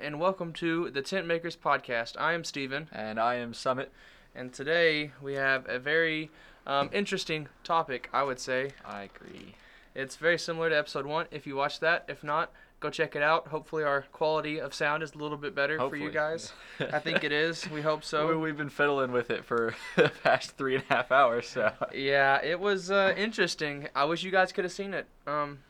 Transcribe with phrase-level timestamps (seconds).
[0.00, 2.14] and welcome to the Tent Makers Podcast.
[2.18, 3.90] I am Steven, And I am Summit.
[4.34, 6.30] and today we have a very
[6.66, 8.72] um, interesting topic, I would say.
[8.84, 9.54] I agree.
[9.94, 11.26] It's very similar to episode one.
[11.30, 13.48] If you watched that, if not, go check it out.
[13.48, 16.52] Hopefully, our quality of sound is a little bit better for you guys.
[16.80, 17.68] I think it is.
[17.70, 18.38] We hope so.
[18.38, 21.72] we've been fiddling with it for the past three and a half hours, so.
[21.94, 23.88] Yeah, it was uh, interesting.
[23.94, 25.06] I wish you guys could have seen it.
[25.26, 25.60] Um,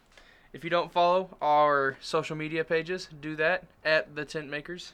[0.59, 4.93] if you don't follow our social media pages, do that at the Tent Makers.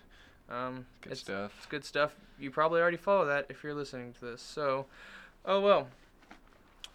[0.51, 1.55] Um, Good it's, stuff.
[1.57, 2.15] It's good stuff.
[2.39, 4.43] You probably already follow that if you're listening to this.
[4.43, 4.85] So,
[5.47, 5.89] oh well.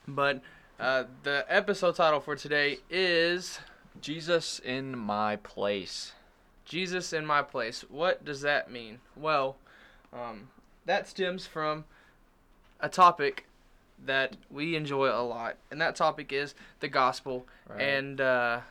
[0.08, 0.42] But
[0.80, 3.60] uh, the episode title for today is
[4.02, 6.12] Jesus in my place.
[6.64, 7.84] Jesus in My Place.
[7.90, 9.00] What does that mean?
[9.16, 9.56] Well,
[10.14, 10.50] um,
[10.86, 11.86] that stems from
[12.80, 13.48] a topic
[14.06, 17.46] that we enjoy a lot, and that topic is the gospel.
[17.68, 17.82] Right.
[17.82, 18.62] And uh,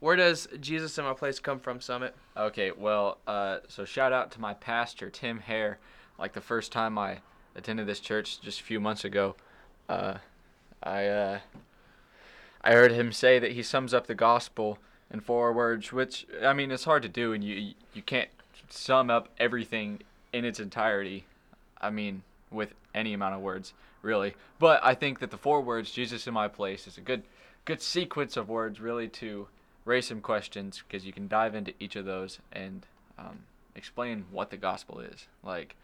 [0.00, 2.14] where does Jesus in My Place come from, Summit?
[2.36, 5.78] Okay, well, uh, so shout out to my pastor, Tim Hare.
[6.18, 7.18] Like the first time I
[7.54, 9.36] attended this church just a few months ago,
[9.88, 10.14] uh,
[10.82, 11.38] I uh,
[12.62, 14.78] I heard him say that he sums up the gospel
[15.10, 18.30] in four words, which I mean it's hard to do, and you you can't
[18.68, 20.00] sum up everything
[20.32, 21.26] in its entirety.
[21.80, 24.34] I mean, with any amount of words, really.
[24.58, 27.22] But I think that the four words "Jesus in my place" is a good
[27.64, 29.48] good sequence of words, really, to
[29.84, 32.86] raise some questions because you can dive into each of those and
[33.18, 33.40] um,
[33.74, 35.26] explain what the gospel is.
[35.42, 35.76] Like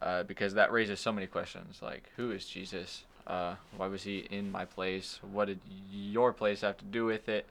[0.00, 3.04] uh, because that raises so many questions like who is jesus?
[3.26, 5.20] Uh, why was he in my place?
[5.32, 5.60] What did
[5.92, 7.44] your place have to do with it?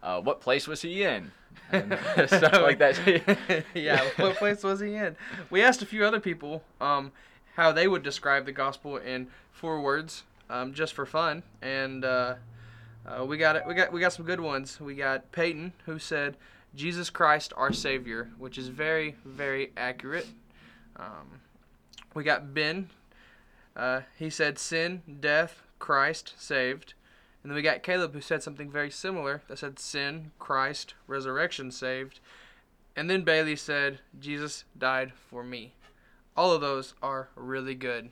[0.00, 1.32] Uh, what place was he in?
[1.72, 3.64] And stuff like that.
[3.74, 5.16] Yeah, what place was he in?
[5.50, 7.10] We asked a few other people um,
[7.54, 12.34] how they would describe the gospel in four words, um, just for fun, and uh,
[13.06, 13.66] uh, we got it.
[13.66, 14.80] We got we got some good ones.
[14.80, 16.36] We got Peyton who said
[16.74, 20.26] Jesus Christ our Savior, which is very very accurate.
[20.96, 21.40] Um,
[22.14, 22.90] we got Ben.
[23.76, 26.94] Uh, he said sin, death, Christ saved.
[27.42, 31.70] And then we got Caleb who said something very similar that said sin, Christ, resurrection
[31.70, 32.20] saved.
[32.96, 35.74] And then Bailey said, Jesus died for me.
[36.36, 38.10] All of those are really good.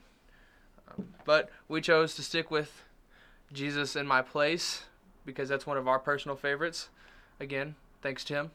[0.89, 2.83] Um, but we chose to stick with
[3.51, 4.83] Jesus in my place
[5.25, 6.89] because that's one of our personal favorites.
[7.39, 8.51] Again, thanks Tim.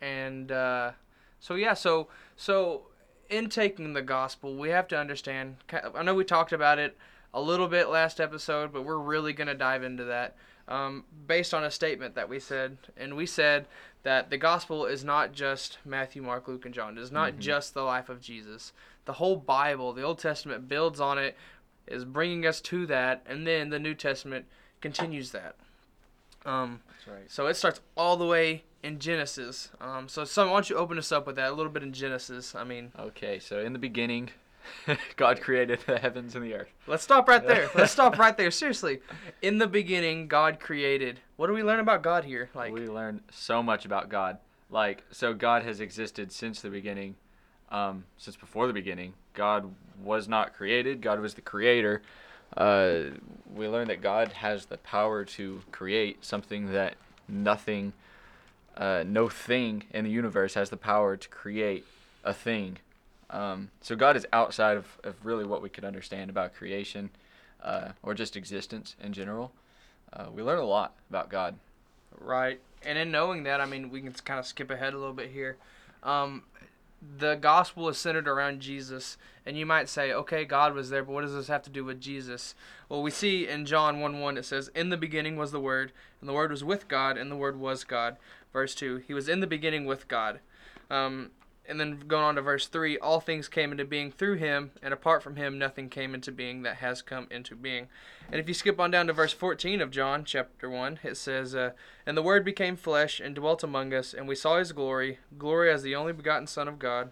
[0.00, 0.92] And uh,
[1.40, 2.82] so yeah, so so
[3.28, 5.56] in taking the gospel, we have to understand.
[5.94, 6.96] I know we talked about it
[7.34, 10.36] a little bit last episode, but we're really gonna dive into that
[10.68, 13.66] um, based on a statement that we said, and we said
[14.02, 16.96] that the gospel is not just Matthew, Mark, Luke, and John.
[16.96, 17.38] It is not Mhm.
[17.38, 18.72] just the life of Jesus.
[19.10, 21.36] The whole Bible, the Old Testament builds on it,
[21.88, 24.46] is bringing us to that, and then the New Testament
[24.80, 25.56] continues that.
[26.46, 29.70] Um, right so it starts all the way in Genesis.
[29.80, 31.92] Um, so, some, why don't you open us up with that a little bit in
[31.92, 32.54] Genesis?
[32.54, 34.30] I mean, okay so in the beginning
[35.16, 37.68] god created the heavens and the earth let's stop right there.
[37.74, 38.52] Let's stop right there.
[38.52, 39.00] Seriously,
[39.42, 41.18] in the beginning, God created.
[41.34, 42.48] What do we learn about God here?
[42.54, 44.38] Like, we learned so much about God.
[44.70, 47.16] Like, so God has existed since the beginning,
[47.70, 49.14] um, since before the beginning.
[49.34, 49.72] God
[50.02, 51.00] was not created.
[51.00, 52.02] God was the creator.
[52.56, 53.02] Uh,
[53.54, 56.94] we learn that God has the power to create something that
[57.28, 57.92] nothing,
[58.76, 61.84] uh, no thing in the universe has the power to create
[62.24, 62.78] a thing.
[63.30, 67.10] Um, so God is outside of, of really what we could understand about creation,
[67.62, 69.52] uh, or just existence in general.
[70.12, 71.54] Uh, we learn a lot about God.
[72.18, 72.60] Right.
[72.84, 75.30] And in knowing that, I mean, we can kind of skip ahead a little bit
[75.30, 75.56] here.
[76.02, 76.42] Um,
[77.18, 79.16] the gospel is centered around Jesus.
[79.46, 81.84] And you might say, okay, God was there, but what does this have to do
[81.84, 82.54] with Jesus?
[82.88, 85.92] Well, we see in John 1 1, it says, In the beginning was the Word,
[86.20, 88.16] and the Word was with God, and the Word was God.
[88.52, 90.40] Verse 2, He was in the beginning with God.
[90.90, 91.30] Um,
[91.70, 94.92] and then going on to verse 3 all things came into being through him and
[94.92, 97.86] apart from him nothing came into being that has come into being.
[98.30, 101.54] And if you skip on down to verse 14 of john chapter 1 it says
[101.54, 101.70] uh,
[102.04, 105.70] and the word became flesh and dwelt among us and we saw his glory glory
[105.70, 107.10] as the only begotten son of god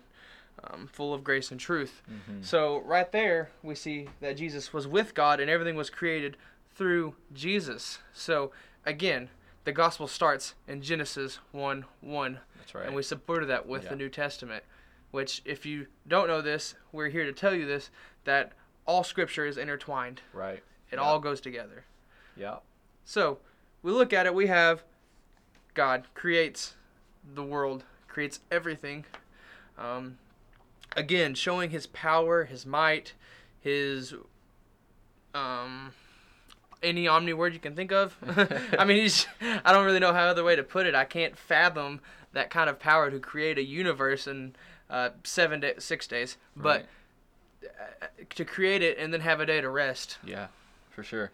[0.65, 2.03] um, full of grace and truth.
[2.11, 2.43] Mm-hmm.
[2.43, 6.37] so right there we see that jesus was with god and everything was created
[6.75, 7.99] through jesus.
[8.13, 8.51] So
[8.85, 9.31] again
[9.65, 12.87] the gospel starts in genesis 1 1 That's right.
[12.87, 13.91] and we supported that with Yeah.
[13.91, 14.65] the New Testament.
[15.11, 17.91] Which, if you don't know this, we're here to tell you this
[18.25, 18.53] that
[18.87, 20.21] all Scripture is intertwined.
[20.35, 20.63] right.
[20.91, 21.01] It Yeah.
[21.03, 21.85] all goes together.
[22.37, 22.59] Yeah.
[23.05, 23.41] So,
[23.83, 24.35] we look at it.
[24.35, 24.85] We have
[25.75, 26.75] God creates
[27.35, 29.05] the world, creates everything.
[29.79, 30.19] Um,
[30.97, 33.15] again, showing His power, His might,
[33.61, 34.15] His
[35.35, 35.93] um,
[36.83, 38.17] any omni word you can think of.
[38.79, 39.27] I mean, he's.
[39.41, 40.95] I don't really know how other way to put it.
[40.95, 42.01] I can't fathom
[42.33, 44.55] that kind of power to create a universe in
[44.91, 46.87] uh, seven day, six days, but
[47.63, 47.71] Right.
[48.03, 50.19] uh, to create it and then have a day to rest.
[50.25, 50.49] Yeah,
[50.91, 51.31] for sure.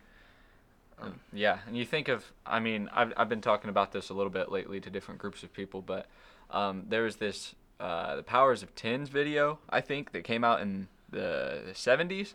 [1.01, 4.15] Um, yeah, and you think of, I mean, I've, I've been talking about this a
[4.15, 6.07] little bit lately to different groups of people, but
[6.51, 10.61] um, there was this, uh, the Powers of Tens video, I think, that came out
[10.61, 12.35] in the 70s.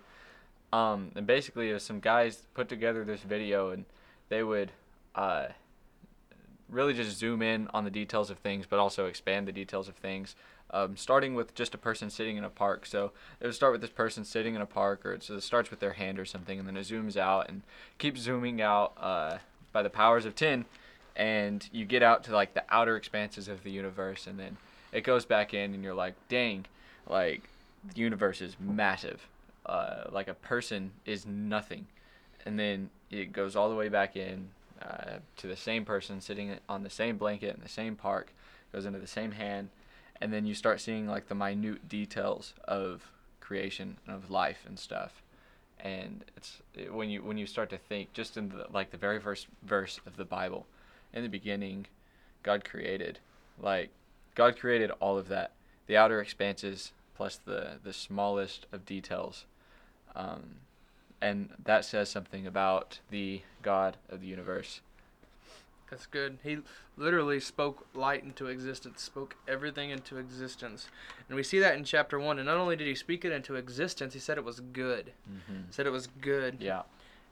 [0.71, 3.86] Um, and basically, it was some guys put together this video, and
[4.30, 4.71] they would
[5.16, 5.48] uh,
[6.69, 9.95] really just zoom in on the details of things, but also expand the details of
[9.95, 10.36] things.
[10.71, 12.86] Um, starting with just a person sitting in a park.
[12.86, 15.80] So it would start with this person sitting in a park, or it starts with
[15.80, 17.63] their hand or something, and then it zooms out and
[17.98, 19.39] keeps zooming out uh,
[19.71, 20.66] by the powers of 10,
[21.16, 24.57] and you get out to like the outer expanses of the universe, and then
[24.92, 26.66] it goes back in, and you're like, dang,
[27.07, 27.50] like
[27.95, 29.27] the universe is massive.
[29.69, 31.86] Uh, like a person is nothing,
[32.44, 34.50] and then it goes all the way back in
[34.81, 38.33] uh, to the same person sitting on the same blanket in the same park,
[38.74, 39.69] goes into the same hand,
[40.19, 44.80] and then you start seeing like the minute details of creation and of life and
[44.80, 45.21] stuff.
[45.80, 48.98] And it's it, when you when you start to think just in the like the
[48.98, 50.66] very first verse of the bible
[51.13, 51.88] in the beginning
[52.44, 53.19] god created
[53.62, 53.89] like
[54.33, 55.51] god created all of that.
[55.86, 59.45] The outer expanses plus the the smallest of details
[60.15, 60.56] um,
[61.21, 64.81] and that says something about the god of the universe
[65.89, 66.38] That's good.
[66.44, 66.59] He
[66.97, 70.88] literally spoke light into existence, spoke everything into existence.
[71.27, 72.38] And we see that in chapter 1.
[72.38, 75.13] And not only did he speak it into existence, he said it was good.
[75.27, 75.61] mm-hmm.
[75.67, 76.57] He said it was good.
[76.59, 76.83] yeah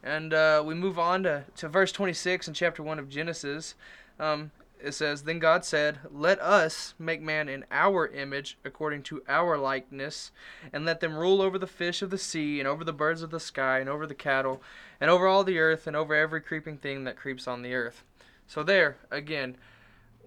[0.01, 3.75] And uh, we move on to, to verse 26 in chapter 1 of Genesis.
[4.19, 4.49] Um,
[4.81, 9.57] it says, Then God said, Let us make man in our image, according to our
[9.57, 10.31] likeness,
[10.71, 13.31] and let them rule over the fish of the sea, and over the birds of
[13.31, 14.61] the sky, and over the cattle,
[14.99, 18.03] and over all the earth, and over every creeping thing that creeps on the earth.
[18.47, 19.57] So, there, again,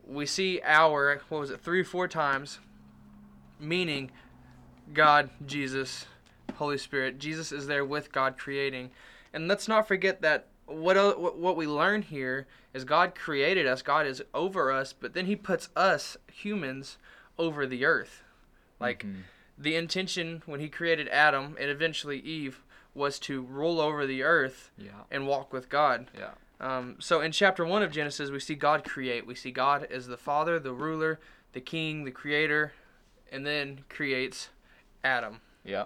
[0.06, 2.58] we see our, what was it, three or four times,
[3.58, 4.10] meaning
[4.92, 6.06] God, Jesus,
[6.56, 7.18] Holy Spirit.
[7.18, 8.90] Jesus is there with God creating.
[9.32, 14.06] And let's not forget that what what we learn here is God created us, God
[14.06, 16.96] is over us, but then he puts us humans
[17.38, 18.22] over the earth.
[18.78, 19.22] Like Mhm.
[19.58, 22.62] the intention when he created Adam and eventually Eve
[22.94, 26.10] was to rule over the earth yeah and walk with God.
[26.16, 29.26] yeah Um, so in chapter one of Genesis, we see God create.
[29.26, 31.18] We see God as the Father, the ruler,
[31.52, 32.72] the King, the Creator,
[33.32, 34.50] and then creates
[35.02, 35.84] Adam yeah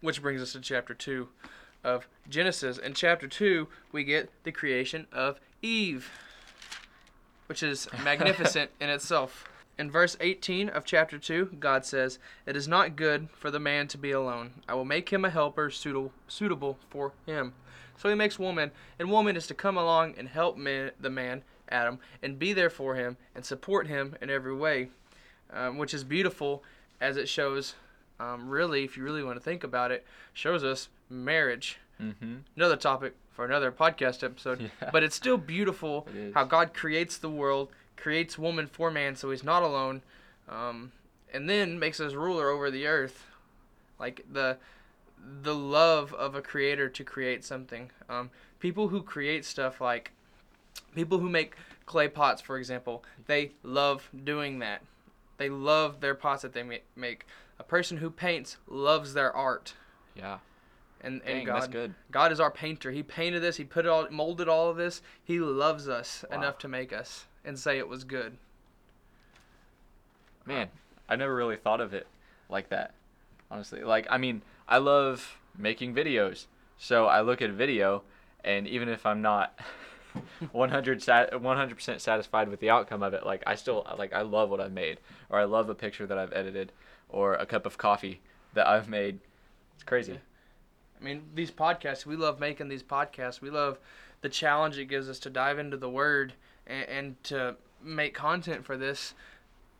[0.00, 1.28] which brings us to chapter 2
[1.84, 2.78] of Genesis.
[2.78, 6.10] In chapter 2, we get the creation of Eve,
[7.46, 9.44] which is magnificent in itself.
[9.78, 13.88] In verse 18 of chapter 2, God says, It is not good for the man
[13.88, 14.50] to be alone.
[14.68, 17.54] I will make him a helper suitable, suitable for him.
[17.96, 21.42] So he makes woman, and woman is to come along and help man, the man,
[21.70, 24.88] Adam, and be there for him and support him in every way,
[25.52, 26.62] um, which is beautiful
[27.00, 27.74] as it shows
[28.20, 30.04] um, really, if you really want to think about it,
[30.34, 31.78] shows us marriage.
[32.00, 32.36] mm-hmm.
[32.56, 34.70] Another topic for another podcast episode.
[34.82, 34.90] Yeah.
[34.92, 39.30] But it's still beautiful It how God creates the world, creates woman for man, so
[39.30, 40.02] he's not alone,
[40.48, 40.92] um,
[41.32, 43.26] and then makes us ruler over the earth.
[43.98, 44.58] Like the
[45.42, 47.90] the love of a creator to create something.
[48.08, 50.12] Um, people who create stuff like
[50.94, 54.82] people who make clay pots, for example, they love doing that.
[55.36, 57.26] They love their pots that they make.
[57.58, 59.74] A person who paints loves their art,
[60.14, 60.38] yeah
[61.02, 62.90] and Dang, and God God is our painter.
[62.90, 63.56] He painted this.
[63.56, 65.02] He put it all, molded all of this.
[65.22, 66.38] He loves us Wow.
[66.38, 68.36] enough to make us and say it was good.
[70.46, 70.68] Man,
[71.08, 72.06] I never really thought of it
[72.48, 72.94] like that.
[73.50, 76.46] Honestly, like I mean, I love making videos.
[76.78, 78.02] So I look at a video,
[78.42, 79.58] and even if I'm not
[80.52, 84.50] 100 sat 100% satisfied with the outcome of it, like I still like I love
[84.50, 86.72] what I've made, or I love a picture that I've edited,
[87.08, 88.20] or a cup of coffee
[88.54, 89.20] that I've made.
[89.74, 90.12] It's crazy.
[90.12, 90.18] Yeah.
[91.00, 93.40] I mean, these podcasts, we love making these podcasts.
[93.40, 93.78] We love
[94.20, 96.34] the challenge it gives us to dive into the Word
[96.66, 99.14] and, and to make content for this.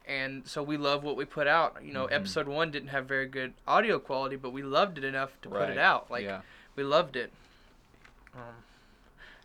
[0.09, 1.77] And so we love what we put out.
[1.83, 2.13] You know, Mhm.
[2.13, 5.69] episode one didn't have very good audio quality, but we loved it enough to put
[5.69, 6.11] it out.
[6.11, 6.41] Like, yeah.
[6.75, 7.31] we loved it.
[8.35, 8.65] Um,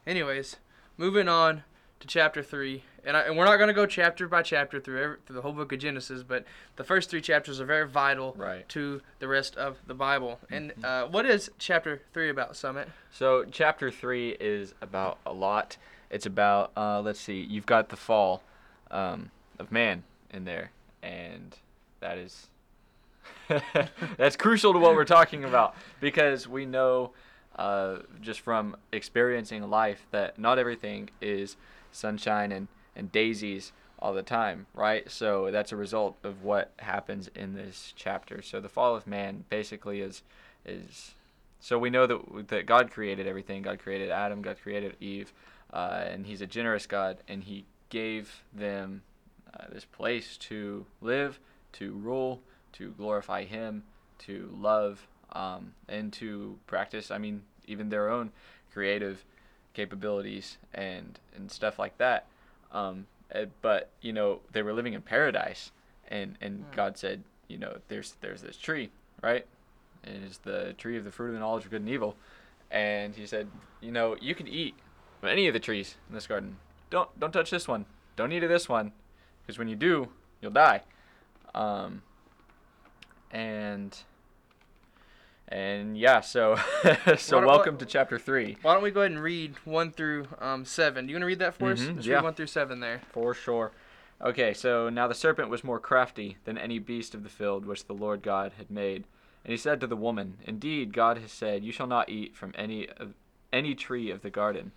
[0.08, 0.58] anyways,
[0.98, 1.64] moving on
[2.00, 5.02] to chapter three, and, I, and we're not going to go chapter by chapter through
[5.02, 8.34] every, through the whole book of Genesis, but the first three chapters are very vital
[8.38, 8.68] Right.
[8.70, 10.40] to the rest of the Bible.
[10.50, 10.84] And Mhm.
[10.84, 12.90] uh, what is chapter three about, Summit?
[13.12, 15.78] So chapter three is about a lot.
[16.10, 18.44] It's about uh, let's see, you've got the fall
[18.92, 20.72] um, of man in there,
[21.02, 21.58] and
[22.02, 22.48] that is
[24.18, 27.12] that's crucial to what we're talking about because we know
[27.58, 31.56] uh, just from experiencing life that not everything is
[31.96, 35.10] sunshine and, and daisies all the time, right?
[35.10, 38.42] So that's a result of what happens in this chapter.
[38.42, 40.22] So the fall of man basically is
[40.66, 41.16] is
[41.60, 43.62] so we know that that God created everything.
[43.62, 44.42] God created Adam.
[44.42, 45.34] God created Eve,
[45.74, 49.02] uh, and He's a generous God, and He gave them
[49.54, 51.40] uh, this place to live,
[51.74, 52.42] to rule,
[52.74, 53.84] to glorify Him,
[54.20, 57.10] to love, um, and to practice.
[57.10, 58.32] I mean, even their own
[58.72, 59.24] creative
[59.76, 62.26] capabilities and and stuff like that.
[62.72, 65.72] Um, uh, but you know they were living in paradise,
[66.08, 66.76] and and Hmm.
[66.76, 68.90] God said, you know, there's there's this tree,
[69.22, 69.46] right?
[70.04, 72.16] It is the tree of the fruit of the knowledge of good and evil,
[72.72, 73.48] and He said,
[73.82, 74.76] you know, you can eat
[75.22, 76.58] of any of the trees in this garden.
[76.90, 77.86] Don't don't touch this one.
[78.16, 78.92] Don't eat of this one,
[79.42, 80.10] because when you do,
[80.42, 80.82] you'll die.
[81.54, 82.02] Um,
[83.32, 83.98] and
[85.48, 86.58] and yeah, so
[87.18, 88.58] so welcome to chapter three.
[88.62, 91.06] Why don't we go ahead and read one through um, seven?
[91.06, 91.82] Do you want to read that for us?
[91.82, 92.16] Mhm, Let's yeah.
[92.16, 93.02] read one through seven there.
[93.12, 93.72] For sure.
[94.22, 97.86] Okay, so now the serpent was more crafty than any beast of the field which
[97.86, 99.04] the Lord God had made.
[99.44, 102.52] And he said to the woman, Indeed, God has said, You shall not eat from
[102.56, 103.14] any of
[103.54, 104.72] any tree of the garden.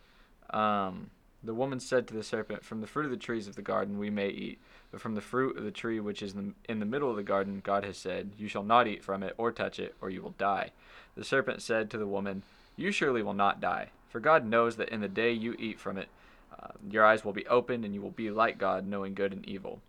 [0.51, 1.11] Um,
[1.43, 3.99] the woman said to the serpent, From the fruit of the trees of the garden
[3.99, 7.11] we may eat, but from the fruit of the tree which is in the, middle
[7.11, 9.95] of the garden, God has said, You shall not eat from it or touch it,
[10.00, 10.71] or you will die.
[11.14, 12.42] The serpent said to the woman,
[12.76, 15.99] You surely will not die, for God knows that in the day you eat from
[15.99, 16.09] it,
[16.59, 19.47] uh, your eyes will be opened, and you will be like God, knowing good and
[19.47, 19.80] evil.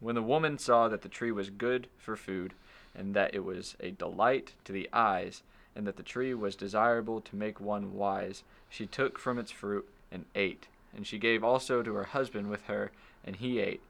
[0.00, 2.52] When the woman saw that the tree was good for food,
[2.94, 5.42] and that it was a delight to the eyes,
[5.76, 9.88] and that the tree was desirable to make one wise, she took from its fruit
[10.10, 10.66] and ate.
[10.96, 12.90] And she gave also to her husband with her,
[13.24, 13.80] and he ate.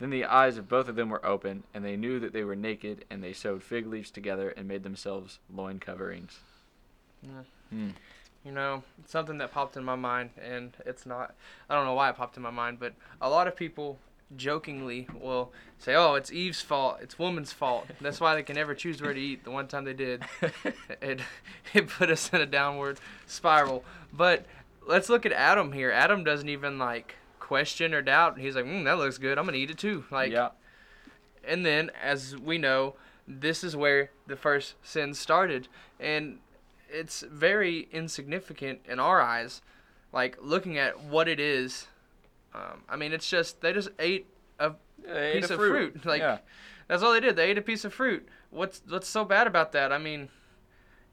[0.00, 2.56] Then the eyes of both of them were open, and they knew that they were
[2.56, 6.40] naked, and they sewed fig leaves together and made themselves loin coverings.
[7.68, 7.90] Hmm.
[8.44, 11.34] You know, something that popped in my mind, and it's not,
[11.68, 13.98] I don't know why it popped in my mind, but a lot of people
[14.36, 17.86] jokingly will say, oh, it's Eve's fault, it's woman's fault.
[18.00, 19.44] That's why they can never choose where to eat.
[19.44, 20.24] The one time they did,
[21.02, 21.20] it,
[21.74, 23.84] it put us in a downward spiral.
[24.14, 24.46] But
[24.86, 25.90] let's look at Adam here.
[25.90, 27.16] Adam doesn't even, like,
[27.50, 28.38] question or doubt.
[28.38, 29.36] He's like, mm, that looks good.
[29.36, 30.04] I'm going to eat it too.
[30.08, 30.50] Like, yeah.
[31.44, 32.94] and then, as we know,
[33.26, 35.66] this is where the first sin started.
[35.98, 36.38] And
[36.88, 39.62] it's very insignificant in our eyes,
[40.12, 41.88] like looking at what it is.
[42.54, 44.26] Um, I mean, it's just, they just ate
[44.60, 46.06] a They ate piece a of fruit.
[46.06, 46.38] Like, yeah.
[46.86, 47.34] that's all they did.
[47.34, 48.28] They ate a piece of fruit.
[48.50, 49.92] What's, what's so bad about that?
[49.92, 50.28] I mean,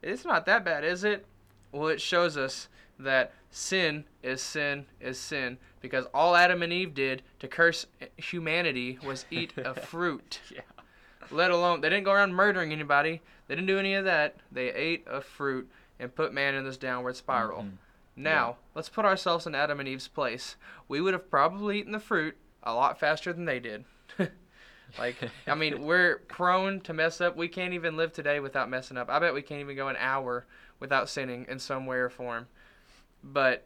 [0.04, 1.26] it's not that bad, is it?
[1.72, 6.94] Well, it shows us that sin is sin is sin because all Adam and Eve
[6.94, 7.86] did to curse
[8.18, 10.62] humanity was eat a fruit Yeah.
[11.32, 13.22] let alone they didn't go around murdering anybody.
[13.48, 14.36] They didn't do any of that.
[14.52, 17.64] They ate a fruit and put man in this downward spiral.
[17.64, 17.72] Mhm.
[18.18, 20.56] Now, let's put ourselves in Adam and Eve's place.
[20.88, 23.86] We would have probably eaten the fruit a lot faster than they did.
[25.00, 27.36] like, I mean, we're prone to mess up.
[27.36, 29.10] We can't even live today without messing up.
[29.10, 30.46] I bet we can't even go an hour
[30.80, 32.48] without sinning in some way or form.
[33.24, 33.66] But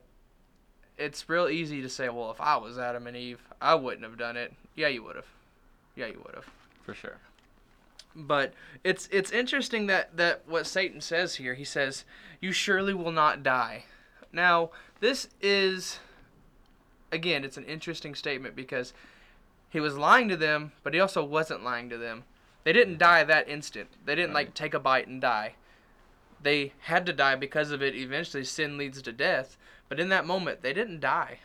[0.98, 4.18] it's real easy to say, well, if I was Adam and Eve, I wouldn't have
[4.18, 4.54] done it.
[4.76, 5.26] Yeah, you would have.
[5.96, 6.50] Yeah, you would have
[6.84, 7.18] for sure.
[8.16, 8.54] but
[8.84, 11.54] it's it's interesting that that what Satan says here.
[11.54, 12.06] He says,
[12.40, 13.86] "You surely will not die."
[14.32, 16.00] Now, this is
[17.12, 18.94] again, it's an interesting statement because
[19.70, 22.24] he was lying to them, but he also wasn't lying to them.
[22.64, 23.90] They didn't die that instant.
[24.06, 25.56] They didn't like take a bite and die.
[26.44, 27.96] They had to die because of it.
[27.96, 29.58] Eventually, sin leads to death.
[29.90, 31.40] But in that moment, they didn't die.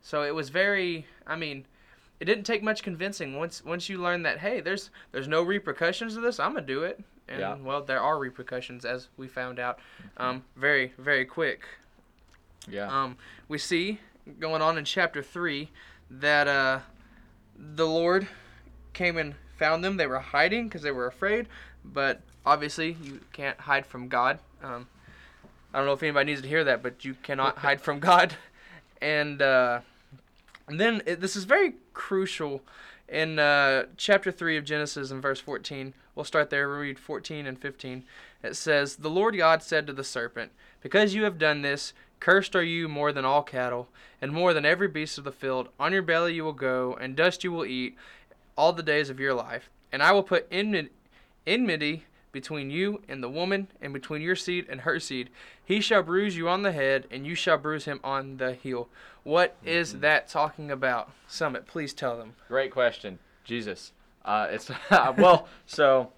[0.00, 1.06] So it was very.
[1.26, 1.66] I mean,
[2.20, 3.36] it didn't take much convincing.
[3.36, 6.82] Once once you learn that, hey, there's there's no repercussions to this, I'm gonna do
[6.84, 7.00] it.
[7.28, 7.54] And Yeah.
[7.56, 9.78] well, there are repercussions, as we found out,
[10.16, 11.64] um, very very quick.
[12.68, 12.86] Yeah.
[12.86, 13.16] Um,
[13.48, 14.00] we see
[14.40, 15.70] going on in chapter three
[16.10, 16.80] that uh,
[17.56, 18.28] the Lord
[18.92, 19.96] came and found them.
[19.96, 21.48] They were hiding because they were afraid,
[21.92, 24.38] but obviously you can't hide from God.
[24.62, 24.86] Um,
[25.72, 28.34] I don't know if anybody needs to hear that, but you cannot hide from God.
[29.02, 29.80] And, uh,
[30.66, 32.62] and then it, this is very crucial
[33.10, 35.92] in uh, chapter 3 of Genesis in verse 14.
[36.14, 36.68] We'll start there.
[36.68, 38.04] We'll read 14 and 15.
[38.42, 40.50] It says, The Lord God said to the serpent,
[40.80, 43.88] Because you have done this, cursed are you more than all cattle,
[44.20, 45.68] and more than every beast of the field.
[45.78, 47.96] On your belly you will go, and dust you will eat
[48.56, 49.68] all the days of your life.
[49.92, 50.46] And I will put
[51.46, 55.30] enmi- enmity between you and the woman, and between your seed and her seed.
[55.64, 58.88] He shall bruise you on the head, and you shall bruise him on the heel.
[59.22, 61.10] What is that talking about?
[61.26, 62.34] Summit, please tell them.
[62.48, 63.92] Great question, Jesus.
[64.22, 66.12] Uh, it's well, so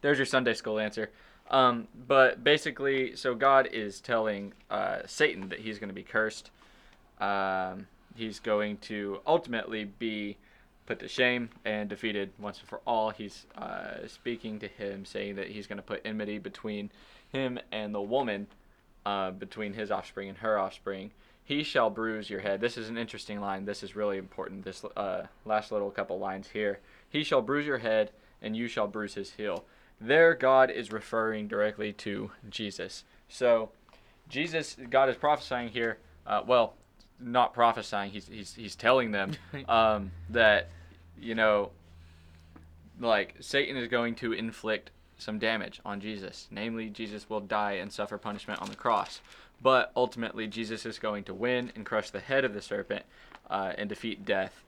[0.00, 1.10] there's your Sunday school answer.
[1.50, 6.50] Um, but basically, so God is telling uh, Satan that he's going to be cursed.
[7.20, 10.36] Um, he's going to ultimately be
[10.86, 13.10] put to shame and defeated once and for all.
[13.10, 16.90] He's uh, speaking to him, saying that he's going to put enmity between
[17.32, 18.46] him and the woman,
[19.06, 21.12] uh, between his offspring and her offspring.
[21.44, 22.60] He shall bruise your head.
[22.60, 23.64] This is an interesting line.
[23.64, 24.64] This is really important.
[24.64, 26.80] This uh, last little couple lines here.
[27.08, 28.10] He shall bruise your head,
[28.40, 29.64] and you shall bruise his heel.
[30.00, 33.04] There, God is referring directly to Jesus.
[33.28, 33.70] So,
[34.28, 35.98] Jesus, God is prophesying here.
[36.26, 36.74] Uh, well,
[37.22, 38.10] not prophesying.
[38.10, 39.32] He's he's he's telling them
[39.68, 40.68] um, that
[41.20, 41.70] you know,
[43.00, 46.48] like Satan is going to inflict some damage on Jesus.
[46.50, 49.20] Namely, Jesus will die and suffer punishment on the cross.
[49.62, 53.04] But ultimately, Jesus is going to win and crush the head of the serpent
[53.48, 54.64] uh, and defeat death.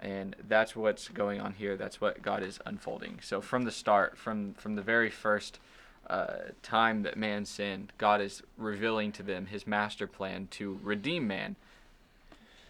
[0.00, 1.76] And that's what's going on here.
[1.76, 3.18] That's what God is unfolding.
[3.22, 5.60] So from the start, from from the very first
[6.08, 11.26] uh, time that man sinned, God is revealing to them His master plan to redeem
[11.28, 11.56] man.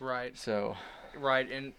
[0.03, 0.37] Right.
[0.37, 0.77] So
[1.17, 1.73] Right, and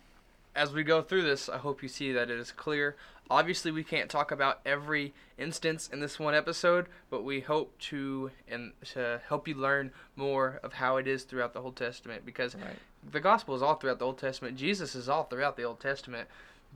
[0.56, 2.96] as we go through this, I hope you see that it is clear.
[3.30, 8.32] Obviously, we can't talk about every instance in this one episode, but we hope to
[8.48, 12.56] and to help you learn more of how it is throughout the Old Testament because
[12.56, 12.78] right.
[13.12, 14.58] the gospel is all throughout the Old Testament.
[14.58, 16.28] Jesus is all throughout the Old Testament.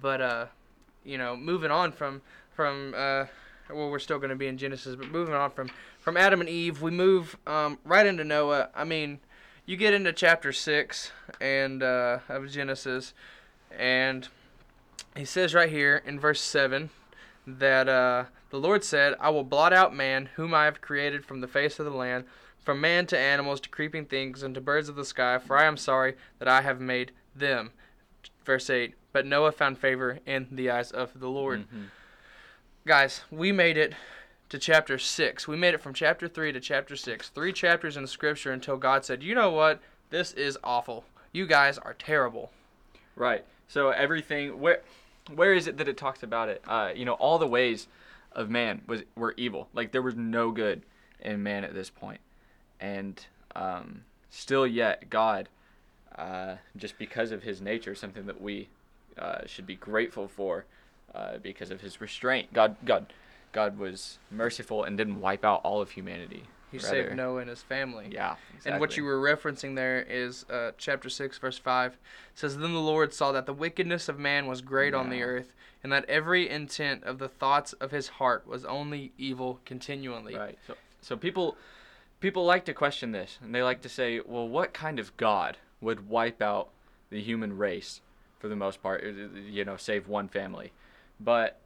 [0.02, 0.46] But uh,
[1.04, 2.22] you know, moving on from
[2.56, 3.26] from uh,
[3.70, 6.50] well, we're still going to be in Genesis, but moving on from from Adam and
[6.50, 8.70] Eve, we move um, right into Noah.
[8.74, 9.20] I mean,
[9.68, 13.14] you get into chapter six and uh, of Genesis,
[13.78, 14.28] and
[15.16, 16.90] he says right here in verse seven
[17.46, 21.42] that uh, the Lord said, "I will blot out man, whom I have created from
[21.42, 22.24] the face of the land."
[22.60, 25.64] From man to animals to creeping things and to birds of the sky, for I
[25.64, 27.72] am sorry that I have made them.
[28.44, 31.62] Verse 8 But Noah found favor in the eyes of the Lord.
[31.62, 31.86] Mhm.
[32.86, 33.94] Guys, we made it
[34.50, 35.48] to chapter 6.
[35.48, 37.30] We made it from chapter 3 to chapter 6.
[37.30, 39.82] Three chapters in scripture until God said, You know what?
[40.10, 41.04] This is awful.
[41.32, 42.52] You guys are terrible.
[43.16, 43.44] Right.
[43.68, 44.82] So everything where
[45.34, 46.62] where is it that it talks about it?
[46.66, 47.88] Uh, you know, all the ways
[48.32, 49.68] of man was were evil.
[49.74, 50.84] Like there was no good
[51.20, 52.22] in man at this point,
[52.80, 55.50] and um, still yet God,
[56.18, 58.70] uh, just because of His nature, something that we
[59.18, 60.66] uh, should be grateful for,
[61.14, 62.54] uh, because of His restraint.
[62.54, 63.08] God, God,
[63.52, 66.44] God was merciful and didn't wipe out all of humanity.
[66.72, 68.10] He Rather- saved Noah and his family.
[68.12, 68.36] Yeah.
[68.50, 68.72] Exactly.
[68.72, 71.94] And what you were referencing there is uh, chapter 6, verse 5.
[71.94, 72.00] It
[72.36, 75.54] says, Then the Lord saw that the wickedness of man was great on the earth,
[75.82, 80.36] and that every intent of the thoughts of his heart was only evil continually.
[80.36, 80.58] Right.
[80.68, 81.56] So so people
[82.20, 85.58] people like to question this and they like to say, well, what kind of god
[85.80, 86.70] would wipe out
[87.10, 88.02] the human race
[88.40, 90.74] for the most part, you know, save one family?
[91.20, 91.60] But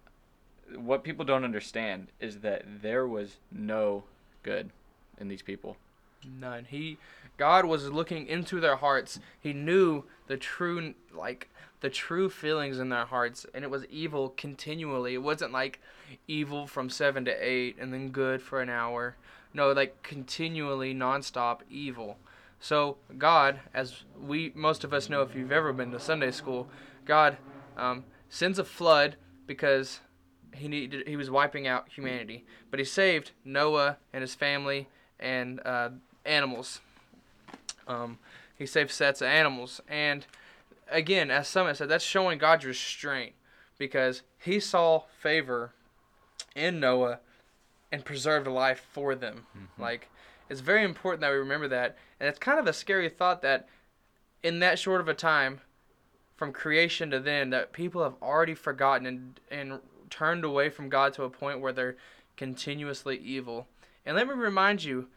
[0.77, 4.03] what people don't understand is that there was no
[4.43, 4.69] good
[5.19, 5.77] in these people.
[6.39, 6.65] None.
[6.69, 6.97] He,
[7.38, 9.19] God was looking into their hearts.
[9.39, 11.49] He knew the true, like,
[11.81, 15.15] the true feelings in their hearts, and it was evil continually.
[15.15, 15.79] It wasn't like
[16.27, 19.15] evil from 7 to 8 and then good for an hour.
[19.53, 22.17] No, like, continually, nonstop evil.
[22.60, 26.67] So, God, as we, most of us know if you've ever been to Sunday school,
[27.05, 27.38] God
[27.75, 29.15] um, sends a flood
[29.47, 29.99] because
[30.54, 32.46] he needed he was wiping out humanity.
[32.70, 34.88] But he saved noah and his family
[35.20, 35.90] and uh,
[36.26, 36.82] animals.
[37.88, 38.20] Um,
[38.58, 39.82] he saved sets of animals.
[39.88, 40.26] And
[40.90, 43.34] again as summit said that's showing god's restraint
[43.78, 45.72] because he saw favor
[46.54, 47.20] in noah
[47.92, 49.46] and preserved life for them.
[49.78, 50.10] Like
[50.50, 51.98] it's very important that we remember that.
[52.20, 53.68] And it's kind of a scary thought that
[54.44, 55.62] in that short of a time
[56.36, 59.80] from creation to then that people have already forgotten and, and
[60.12, 61.97] turned away from God to a point where they're
[62.38, 63.67] continuously evil.
[64.06, 65.08] And let me remind you,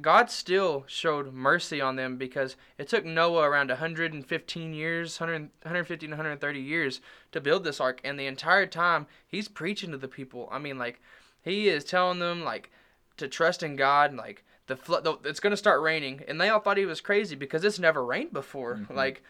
[0.00, 6.06] God still showed mercy on them because it took Noah around 115 years, 100, 150
[6.06, 7.00] to 130 years
[7.32, 8.00] to build this ark.
[8.02, 10.48] And the entire time, he's preaching to the people.
[10.50, 11.00] I mean, like,
[11.42, 12.70] he is telling them, like,
[13.16, 14.14] to trust in God.
[14.14, 16.22] Like, the flood, it's going to start raining.
[16.28, 18.76] And they all thought he was crazy because it's never rained before.
[18.76, 18.94] Mhm.
[18.94, 19.22] Like,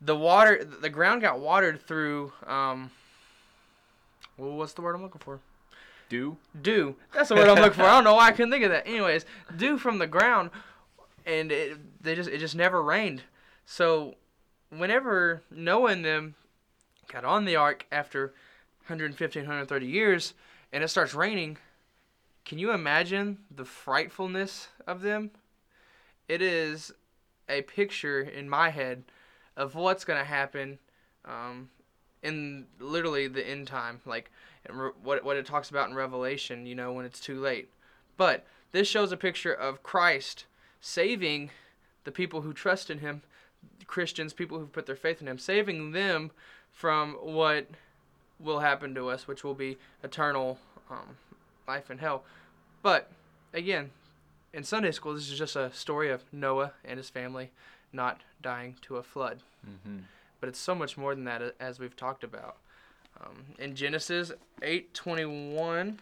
[0.00, 2.90] the water, the ground got watered through, um,
[4.42, 5.40] well, what's the word I'm looking for?
[6.08, 6.96] Do dew.
[7.14, 7.84] That's the word I'm looking for.
[7.84, 8.86] I don't know why I couldn't think of that.
[8.86, 9.24] Anyways,
[9.56, 10.50] dew from the ground,
[11.24, 13.22] and it they just it just never rained.
[13.64, 14.16] So,
[14.68, 16.34] whenever Noah and them
[17.10, 18.34] got on the ark after
[18.86, 20.34] 115, 130 years,
[20.72, 21.56] and it starts raining,
[22.44, 25.30] can you imagine the frightfulness of them?
[26.28, 26.92] It is
[27.48, 29.04] a picture in my head
[29.56, 30.78] of what's gonna happen
[31.24, 31.70] um,
[32.22, 34.00] in literally the end time.
[34.04, 34.30] Like
[35.02, 36.66] what what it talks about in Revelation.
[36.66, 37.68] You know when it's too late,
[38.16, 40.46] but this shows a picture of Christ
[40.80, 41.50] saving
[42.04, 43.22] the people who trust in Him,
[43.86, 46.30] Christians, people who put their faith in Him, saving them
[46.72, 47.66] from what
[48.40, 50.58] will happen to us, which will be eternal
[50.90, 51.16] um,
[51.68, 52.24] life in hell.
[52.82, 53.10] But
[53.52, 53.90] again,
[54.52, 57.50] in Sunday school, this is just a story of Noah and his family
[57.92, 59.42] not dying to a flood.
[59.66, 59.98] Mm-hmm.
[60.42, 62.56] But it's so much more than that, as we've talked about.
[63.20, 66.00] Um, in Genesis 8:21,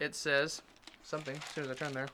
[0.00, 0.62] it says
[1.02, 1.36] something.
[1.36, 2.08] As soon as I turn there,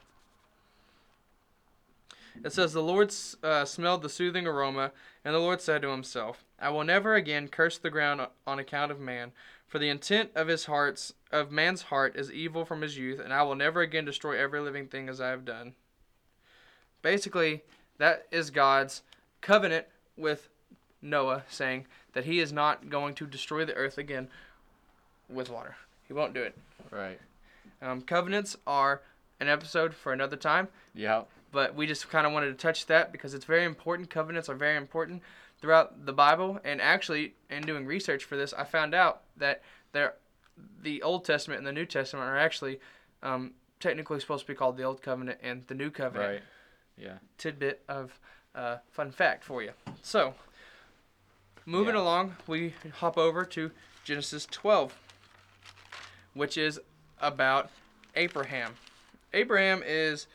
[2.43, 4.91] it says, "The Lord uh, smelled the soothing aroma,
[5.25, 8.91] and the Lord said to himself, I will never again curse the ground on account
[8.91, 9.31] of man,
[9.69, 13.33] for the intent of his hearts of man's heart is evil from his youth, and
[13.33, 15.77] I will never again destroy every living thing as I have done."
[17.03, 17.63] Basically,
[17.99, 19.05] that is God's
[19.41, 20.49] covenant with
[21.03, 24.29] Noah, saying that he is not going to destroy the earth again
[25.29, 25.77] with water.
[26.07, 26.57] He won't do it.
[26.91, 27.21] Right.
[27.83, 29.03] Um, covenants are
[29.41, 31.23] an episode for another time Yeah.
[31.53, 34.11] but we just kind of wanted to touch that because it's very important.
[34.11, 35.23] Covenants are very important
[35.61, 40.15] throughout the Bible, and actually, in doing research for this, I found out that there,
[40.83, 42.81] the Old Testament and the New Testament are actually
[43.23, 46.31] um, technically supposed to be called the Old Covenant and the New Covenant.
[46.33, 46.43] Right.
[46.97, 47.19] Yeah.
[47.39, 48.19] Tidbit of
[48.55, 49.71] uh, fun fact for you.
[50.03, 50.35] So,
[51.69, 52.01] moving Yeah.
[52.01, 53.71] along, we hop over to
[54.05, 54.97] Genesis 12,
[56.33, 56.81] which is
[57.21, 57.71] about
[58.17, 58.75] Abraham.
[59.35, 60.27] Abraham is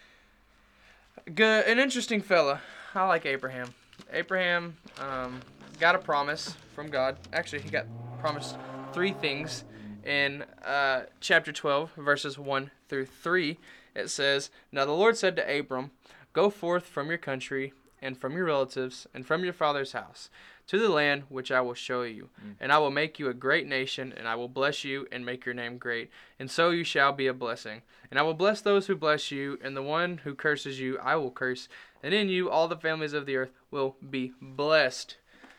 [1.34, 2.62] good, an interesting fella.
[2.93, 3.74] I like Abraham.
[4.12, 5.41] Abraham um,
[5.80, 7.17] got a promise from God.
[7.34, 7.88] Actually, he got
[8.19, 8.56] promised
[8.93, 9.63] three things
[10.06, 13.58] in uh, chapter 12, verses 1 through 3.
[13.96, 15.89] It says, Now the Lord said to Abram,
[16.34, 20.30] Go forth from your country and from your relatives and from your father's house
[20.68, 22.30] to the land which I will show you.
[22.39, 22.56] Mm.
[22.60, 25.46] And I will make you a great nation, and I will bless you and make
[25.46, 26.10] your name great.
[26.39, 27.82] And so you shall be a blessing.
[28.12, 31.16] And I will bless those who bless you, and the one who curses you I
[31.16, 31.68] will curse.
[32.04, 35.18] And in you all the families of the earth will be blessed.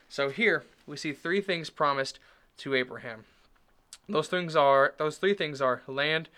[0.09, 2.19] So here we see three things promised
[2.59, 3.25] to Abraham.
[4.09, 6.29] Those things are those three things are land,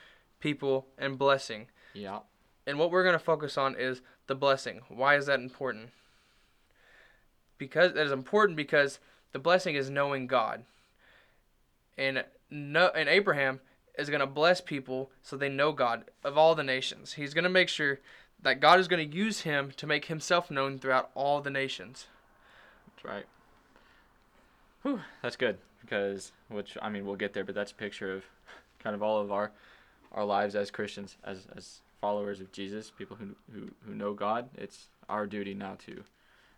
[0.40, 1.66] people, and blessing.
[1.94, 2.20] Yeah.
[2.66, 4.80] And what we're going to focus on is the blessing.
[4.88, 5.90] Why is that important?
[7.58, 8.98] Because that is important because
[9.32, 10.64] the blessing is knowing God.
[11.96, 13.60] And no and Abraham
[13.98, 17.14] is going to bless people so they know God of all the nations.
[17.14, 18.00] He's going to make sure
[18.42, 22.06] that God is going to use him to make himself known throughout all the nations.
[22.88, 23.26] That's right.
[24.82, 28.24] Whew, that's good because which I mean we'll get there, but that's a picture of
[28.82, 29.52] kind of all of our
[30.12, 34.48] our lives as Christians, as as followers of Jesus, people who who, who know God.
[34.56, 36.02] It's our duty now to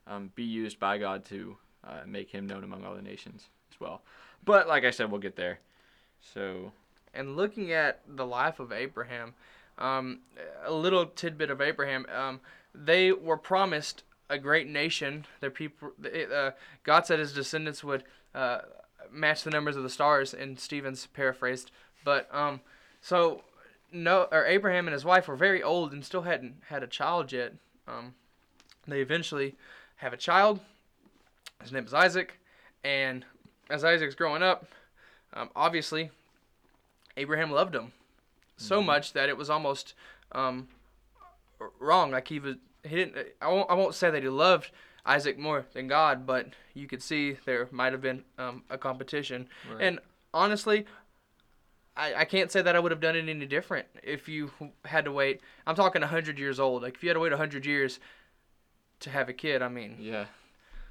[0.07, 3.81] um, be used by God to uh, make Him known among all the nations as
[3.81, 4.03] well.
[4.45, 5.61] But like I said, we'll get there.
[6.21, 6.73] So
[7.15, 9.35] and looking at the life of Abraham,
[9.79, 10.21] um,
[10.65, 12.41] a little tidbit of Abraham, um,
[12.75, 15.27] they were promised a great nation.
[15.41, 16.51] Their people, uh,
[16.85, 18.59] God said his descendants would uh,
[19.11, 20.35] match the numbers of the stars.
[20.35, 21.71] In Stevens paraphrased,
[22.05, 22.61] but um,
[23.01, 23.43] so
[23.93, 27.33] no, or Abraham and his wife were very old and still hadn't had a child
[27.33, 27.55] yet.
[27.87, 28.15] Um,
[28.87, 29.57] they eventually
[29.97, 30.61] have a child.
[31.63, 32.39] His name is Isaac,
[32.85, 33.25] and
[33.71, 34.67] as Isaac's growing up,
[35.35, 36.11] um, obviously
[37.17, 37.93] Abraham loved him
[38.57, 38.87] so Mhm.
[38.87, 39.95] much that it was almost
[40.33, 40.69] um,
[41.81, 42.11] wrong.
[42.11, 43.17] Like he was, he didn't.
[43.41, 43.71] I won't.
[43.71, 44.71] I won't say that he loved
[45.07, 49.49] Isaac more than God, but you could see there might have been um, a competition.
[49.73, 49.83] Right.
[49.83, 50.01] And
[50.33, 50.87] honestly,
[51.99, 54.51] I, I can't say that I would have done it any different if you
[54.85, 55.41] had to wait.
[55.67, 56.83] I'm talking 100 years old.
[56.83, 57.99] Like if you had to wait 100 years
[59.01, 59.97] to have a kid, I mean.
[60.01, 60.27] yeah,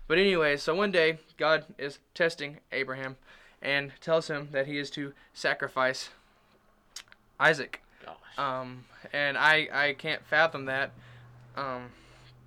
[0.08, 3.16] But anyway, so one day God is testing Abraham
[3.62, 6.10] and tells him that he is to sacrifice
[7.40, 7.82] Isaac.
[8.06, 10.92] gosh, Um, and I I can't fathom that.
[11.56, 11.90] Um,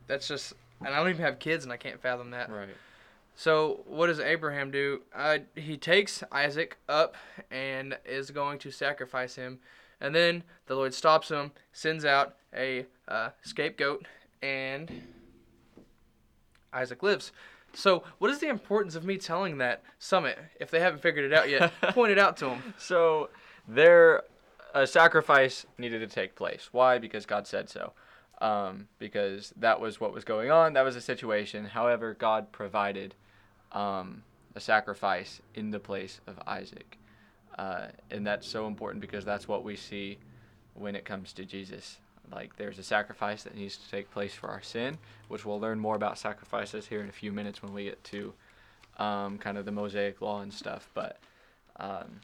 [0.07, 0.53] that's just
[0.85, 2.51] and I don't even have kids and I can't fathom that.
[2.51, 2.69] right.
[3.41, 5.01] So what does Abraham do?
[5.15, 7.17] Uh, he takes Isaac up
[7.51, 9.61] and is going to sacrifice him,
[9.99, 14.05] and then the Lord stops him, sends out a uh, scapegoat,
[14.43, 14.93] and
[16.75, 17.33] Isaac lives.
[17.73, 21.33] So what is the importance of me telling that summit if they haven't figured it
[21.33, 21.73] out yet?
[21.95, 22.75] Point it out to them.
[22.77, 23.31] So
[23.67, 24.25] there,
[24.75, 26.69] a sacrifice needed to take place.
[26.73, 26.99] Why?
[26.99, 27.95] Because God said so.
[28.43, 30.75] Um, because that was what was going on.
[30.75, 31.65] That was the situation.
[31.65, 33.15] However, God provided
[33.73, 34.23] um,
[34.55, 36.99] a sacrifice in the place of Isaac,
[37.59, 40.19] uh, and that's so important because that's what we see
[40.75, 41.99] when it comes to Jesus.
[42.33, 45.79] Like there's a sacrifice that needs to take place for our sin, which we'll learn
[45.81, 48.33] more about sacrifices here in a few minutes when we get to
[48.99, 50.89] um, kind of the Mosaic law and stuff.
[50.95, 51.19] But
[51.77, 52.21] um,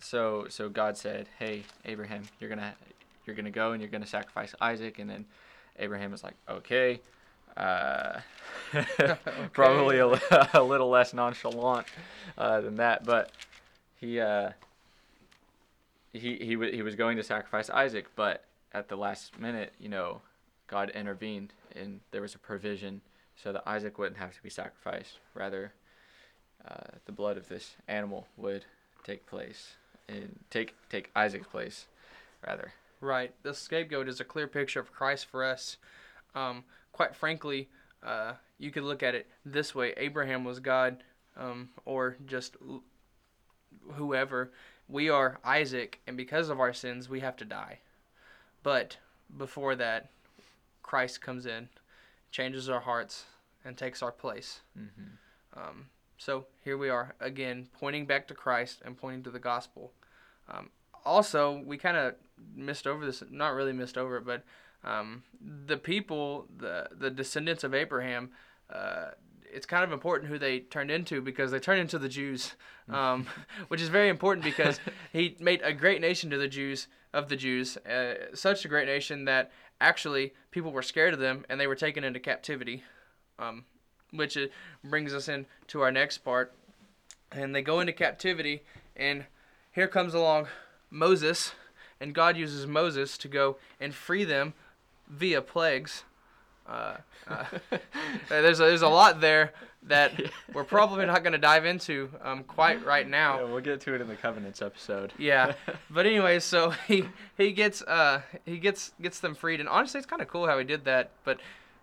[0.00, 2.74] so so God said, "Hey, Abraham, you're gonna
[3.24, 5.24] you're gonna go and you're gonna sacrifice Isaac," and then
[5.78, 7.00] Abraham is like, "Okay."
[7.56, 8.20] Uh,
[9.52, 10.06] probably a,
[10.54, 11.86] a little less nonchalant
[12.36, 13.30] uh, than that, but
[13.96, 14.50] he uh,
[16.12, 19.88] he he wa he was going to sacrifice Isaac, but at the last minute, you
[19.88, 20.20] know,
[20.66, 23.00] God intervened and there was a provision
[23.36, 25.18] so that Isaac wouldn't have to be sacrificed.
[25.34, 25.72] Rather,
[26.66, 28.64] uh, the blood of this animal would
[29.02, 29.74] take place
[30.08, 31.86] and take take Isaac's place,
[32.46, 32.72] rather.
[33.00, 33.34] Right.
[33.42, 35.76] The scapegoat is a clear picture of Christ for us.
[36.34, 36.64] Um,
[36.94, 37.68] quite frankly,
[38.02, 41.02] uh, you could look at it this way: Abraham was God,
[41.36, 42.82] um, or just l-
[43.92, 44.52] whoever.
[44.88, 47.80] We are Isaac, and because of our sins, we have to die.
[48.62, 48.98] But
[49.36, 50.10] before that,
[50.82, 51.68] Christ comes in,
[52.30, 53.24] changes our hearts,
[53.64, 54.60] and takes our place.
[54.78, 55.58] Mm-hmm.
[55.58, 55.86] Um,
[56.18, 59.92] so here we are again, pointing back to Christ and pointing to the gospel.
[60.48, 60.70] Um,
[61.04, 62.14] also, we kind of
[62.54, 64.44] missed over this, not really missed over it, but
[64.84, 65.22] um,
[65.66, 68.30] the people, the the descendants of Abraham,
[68.72, 69.10] uh,
[69.42, 72.54] it's kind of important who they turned into because they turned into the Jews,
[72.88, 73.26] um,
[73.68, 74.80] which is very important because
[75.12, 78.86] he made a great nation to the Jews of the Jews, uh, such a great
[78.86, 82.82] nation that actually people were scared of them and they were taken into captivity.
[83.38, 83.64] Um,
[84.14, 84.46] which uh,
[84.82, 86.52] brings us in to our next part.
[87.32, 88.62] And they go into captivity,
[88.96, 89.24] and
[89.72, 90.46] here comes along
[90.90, 91.52] Moses,
[92.00, 94.54] and God uses Moses to go and free them
[95.08, 96.04] via plagues.
[96.66, 96.96] Uh,
[97.28, 97.44] uh,
[98.28, 100.12] there's a, there's a lot there that
[100.54, 103.38] we're probably not going to dive into um, quite right now.
[103.40, 105.12] Yeah, we'll get to it in the covenants episode.
[105.18, 105.52] Yeah,
[105.90, 107.04] but anyway, so he
[107.36, 110.58] he gets uh he gets gets them freed, and honestly, it's kind of cool how
[110.58, 111.10] he did that.
[111.24, 111.38] But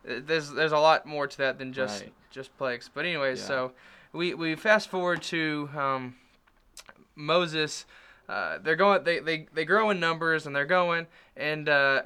[0.09, 2.13] uh, there's there's a lot more to that than just Right.
[2.31, 2.89] just plagues.
[2.91, 3.45] But anyways, Yeah.
[3.47, 3.71] so
[4.13, 6.15] we we fast forward to um,
[7.15, 7.85] Moses.
[8.27, 11.05] Uh, they're going they, they they grow in numbers and they're going
[11.35, 12.01] and uh,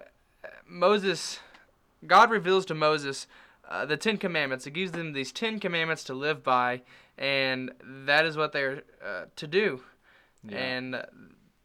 [0.67, 1.39] Moses
[2.05, 3.27] God reveals to Moses
[3.67, 4.65] uh, the Ten Commandments.
[4.65, 6.81] He gives them these Ten Commandments to live by,
[7.17, 9.81] and that is what they're uh, to do
[10.47, 10.57] Yeah.
[10.57, 11.05] and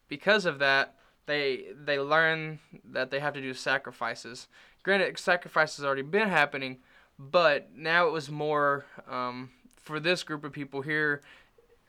[0.09, 0.95] because of that
[1.27, 4.49] they they learn that they have to do sacrifices
[4.83, 6.79] granted sacrifices already been happening
[7.19, 11.21] but now it was more um, for this group of people here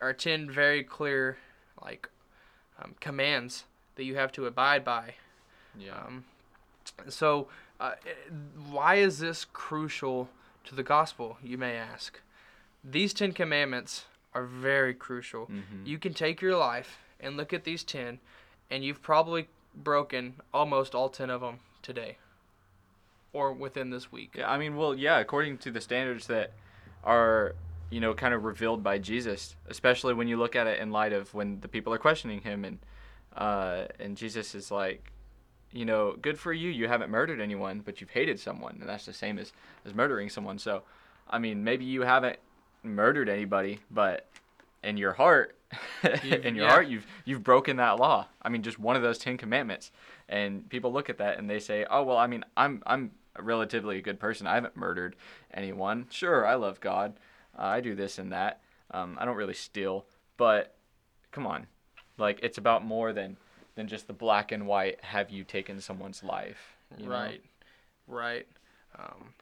[0.02, 1.38] are 10 very clear
[1.82, 2.10] like
[2.82, 3.64] um, commands
[3.96, 5.14] that you have to abide by
[5.80, 5.94] yeah.
[6.06, 6.26] um,
[7.08, 7.48] so,
[7.80, 7.94] uh,
[8.70, 10.30] why is this crucial
[10.66, 12.20] to the gospel, you may ask?
[12.84, 15.48] These Ten Commandments are very crucial.
[15.48, 15.86] Mhm.
[15.86, 18.20] You can take your life and look at these 10,
[18.70, 22.18] and you've probably broken almost all 10 of them today
[23.34, 24.32] or within this week.
[24.36, 26.52] Yeah, I mean, well, yeah, according to the standards that
[27.04, 27.56] are,
[27.90, 31.14] you know, kind of revealed by Jesus, especially when you look at it in light
[31.14, 32.80] of when the people are questioning him and
[33.36, 35.10] uh, and Jesus is like,
[35.74, 39.06] you know, good for you, you haven't murdered anyone, but you've hated someone, and that's
[39.06, 39.54] the same as
[39.86, 40.60] as murdering someone.
[40.60, 40.84] So,
[41.30, 42.40] I mean, maybe you haven't
[42.84, 44.28] murdered anybody, but
[44.84, 45.56] in your heart,
[46.24, 46.70] in your yeah.
[46.70, 48.28] heart, you've you've broken that law.
[48.42, 49.92] I mean, just one of those Ten Commandments,
[50.28, 53.44] and people look at that and they say, oh well, I mean, I'm I'm a
[53.44, 54.48] relatively a good person.
[54.48, 55.16] I haven't murdered
[55.54, 56.08] anyone.
[56.10, 57.14] Sure, I love God.
[57.58, 58.62] Uh, I do this and that.
[58.92, 60.06] Um, I don't really steal,
[60.38, 60.76] but
[61.32, 61.68] come on,
[62.18, 63.38] like it's about more than
[63.82, 65.04] than just the black and white.
[65.04, 66.78] Have you taken someone's life?
[66.98, 67.12] you know?
[67.12, 67.44] Right,
[68.08, 68.48] right.
[68.98, 69.34] Um,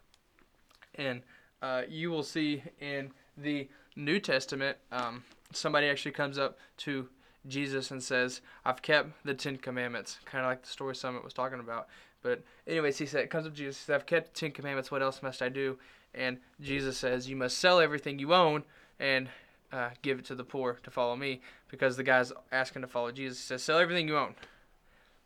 [0.95, 1.21] and
[1.61, 7.09] uh, you will see in the New Testament, um, somebody actually comes up to
[7.47, 11.33] Jesus and says, "I've kept the Ten Commandments," kind of like the story Summit was
[11.33, 11.87] talking about.
[12.21, 14.89] But anyways, he said, comes up to Jesus, says, "I've kept the Ten Commandments.
[14.89, 15.77] What else must I do?"
[16.13, 18.63] And Jesus says, "You must sell everything you own
[18.99, 19.27] and
[19.73, 23.11] uh, give it to the poor to follow me." Because the guy's asking to follow
[23.11, 23.37] Jesus.
[23.39, 24.35] He says, "Sell everything you own."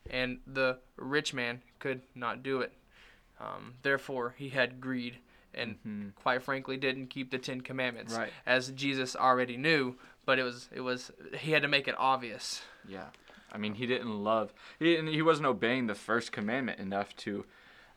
[0.09, 2.73] and the rich man could not do it.
[3.39, 5.19] Um, therefore, he had greed
[5.53, 6.13] and, Mhm.
[6.15, 8.33] quite frankly, didn't keep the Ten Commandments, Right.
[8.45, 9.95] as Jesus already knew.
[10.25, 12.63] But it was it was he had to make it obvious.
[12.85, 13.11] Yeah.
[13.51, 14.53] I mean, he didn't love.
[14.79, 17.45] He didn't, he wasn't obeying the first commandment enough to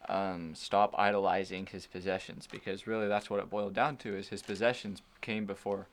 [0.09, 4.42] um, stop idolizing his possessions, because really that's what it boiled down to: is his
[4.42, 5.88] possessions came before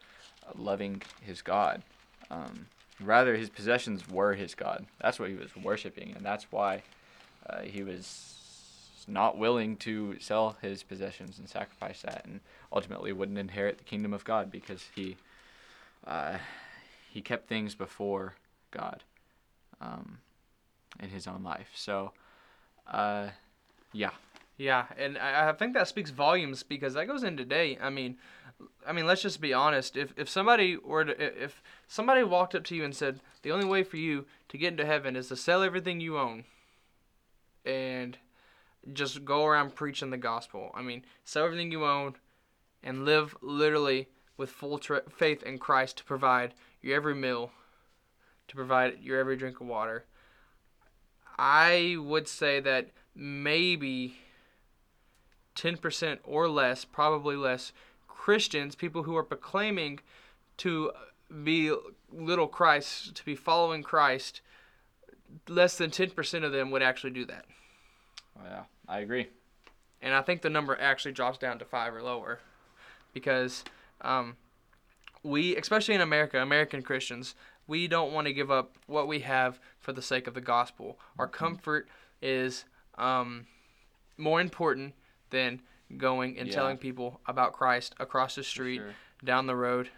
[0.54, 1.82] loving his God.
[2.30, 2.68] Um,
[3.00, 4.86] rather, his possessions were his God.
[5.02, 6.84] That's what he was worshiping, and that's why
[7.50, 12.40] uh, he was not willing to sell his possessions and sacrifice that, and
[12.72, 15.18] ultimately wouldn't inherit the kingdom of God because he
[16.06, 16.38] uh,
[17.10, 18.34] he kept things before
[18.72, 19.04] God
[19.80, 20.18] um,
[21.00, 21.70] in his own life.
[21.76, 22.12] So,
[22.88, 23.30] uh,
[23.92, 24.12] yeah,
[24.58, 27.78] Yeah, and I, I think that speaks volumes because that goes in today.
[27.82, 28.18] I mean,
[28.86, 29.98] I mean, let's just be honest.
[29.98, 33.66] If if somebody were to, if somebody walked up to you and said the only
[33.66, 36.44] way for you to get into heaven is to sell everything you own
[37.66, 38.18] and
[38.92, 40.72] just go around preaching the gospel.
[40.76, 42.16] I mean, sell everything you own
[42.84, 47.52] and live literally with full faith in Christ to provide your every meal,
[48.50, 50.06] to provide your every drink of water.
[51.38, 54.18] I would say that maybe
[55.56, 57.72] 10% or less, probably less,
[58.08, 60.00] Christians, people who are proclaiming
[60.58, 60.92] to
[61.44, 61.74] be
[62.12, 64.42] little Christ, to be following Christ,
[65.48, 67.46] less than 10% of them would actually do that.
[68.44, 69.28] Yeah, I agree.
[70.02, 72.40] And I think the number actually drops down to five or lower
[73.14, 73.64] because
[74.02, 74.36] um,
[75.24, 77.36] we, especially in America, American Christians,
[77.68, 81.00] we don't want to give up what we have for the sake of the gospel.
[81.18, 81.88] Our comfort
[82.22, 82.66] is
[82.98, 83.48] um,
[84.18, 84.94] more important
[85.34, 85.62] than
[85.98, 86.54] going and Yeah.
[86.54, 88.96] telling people about Christ across the street, sure.
[89.24, 89.90] down the road.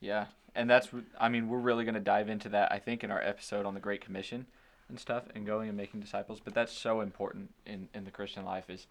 [0.00, 3.22] Yeah, and that's, I mean we're really gonna dive into that I think in our
[3.22, 4.46] episode on the Great Commission
[4.88, 6.40] and stuff and going and making disciples.
[6.40, 8.86] But that's so important in in the Christian life is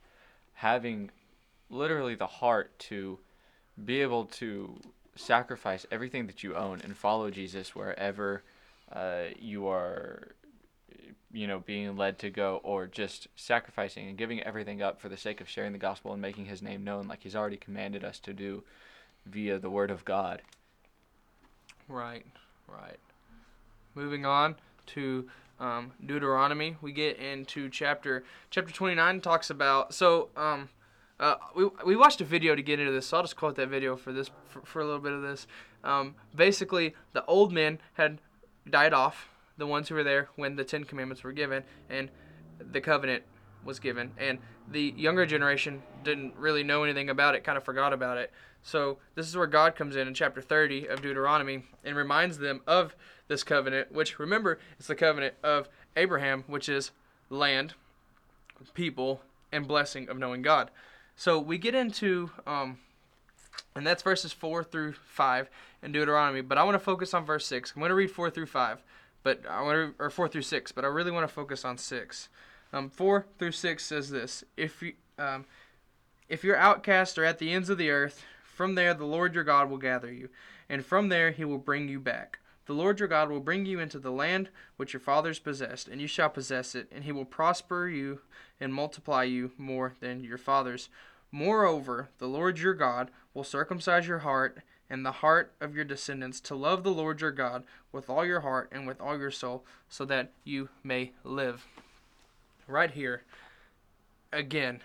[0.53, 1.11] having
[1.69, 3.19] literally the heart to
[3.85, 4.79] be able to
[5.15, 8.43] sacrifice everything that you own and follow Jesus wherever
[8.91, 10.35] uh, you are
[11.33, 15.17] you know being led to go or just sacrificing and giving everything up for the
[15.17, 18.19] sake of sharing the gospel and making his name known like he's already commanded us
[18.19, 18.63] to do
[19.25, 20.41] via the word of God.
[21.87, 22.25] Right,
[22.67, 22.99] right.
[23.95, 24.55] Moving on
[24.87, 30.69] to um, Deuteronomy, we get into chapter chapter 29 talks about so um,
[31.21, 33.69] uh, we, we watched a video to get into this, so I'll just quote that
[33.69, 35.45] video for this for, for a little bit of this.
[35.83, 38.19] Um, basically, the old men had
[38.67, 42.09] died off, the ones who were there when the Ten Commandments were given, and
[42.59, 43.23] the covenant
[43.63, 47.93] was given, and the younger generation didn't really know anything about it, kind of forgot
[47.93, 48.31] about it.
[48.63, 52.61] So this is where God comes in in chapter 30 of Deuteronomy and reminds them
[52.67, 52.95] of
[53.27, 56.91] this covenant, which remember it's the covenant of Abraham, which is
[57.29, 57.73] land,
[58.73, 60.69] people, and blessing of knowing God.
[61.15, 62.77] So we get into, um,
[63.75, 65.49] and that's verses four through five
[65.81, 66.41] in Deuteronomy.
[66.41, 67.73] But I want to focus on verse six.
[67.75, 68.81] I'm going to read four through five,
[69.23, 70.71] but I want to, or four through six.
[70.71, 72.29] But I really want to focus on six.
[72.73, 75.45] Um, four through six says this: If you, um,
[76.29, 79.43] if your outcasts are at the ends of the earth, from there the Lord your
[79.43, 80.29] God will gather you,
[80.69, 82.39] and from there he will bring you back.
[82.67, 85.99] The Lord your God will bring you into the land which your fathers possessed, and
[85.99, 88.21] you shall possess it, and he will prosper you
[88.59, 90.87] and multiply you more than your fathers.
[91.31, 94.59] Moreover, the Lord your God will circumcise your heart
[94.91, 98.41] and the heart of your descendants to love the Lord your God with all your
[98.41, 101.65] heart and with all your soul, so that you may live.
[102.67, 103.23] Right here,
[104.33, 104.81] again,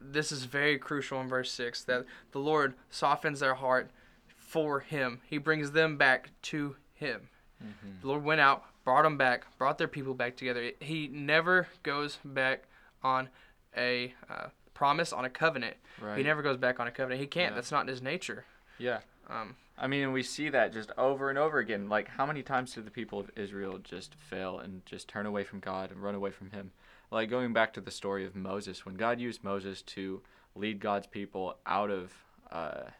[0.00, 3.90] this is very crucial in verse 6 that the Lord softens their heart
[4.38, 5.20] for Him.
[5.28, 7.28] He brings them back to Him.
[8.00, 10.70] The Lord went out, brought them back, brought their people back together.
[10.80, 12.64] He never goes back
[13.02, 13.28] on
[13.76, 15.76] a uh, promise, on a covenant.
[16.00, 16.16] Right.
[16.16, 17.20] He never goes back on a covenant.
[17.20, 17.52] He can't.
[17.52, 17.56] Yeah.
[17.56, 18.46] That's not his nature.
[18.80, 19.00] Yeah.
[19.28, 21.88] Um, I mean, we see that just over and over again.
[21.88, 25.44] Like, how many times did the people of Israel just fail and just turn away
[25.44, 26.72] from God and run away from Him?
[27.10, 30.22] Like, going back to the story of Moses, when God used Moses to
[30.56, 32.12] lead God's people out of,
[32.50, 32.90] uh,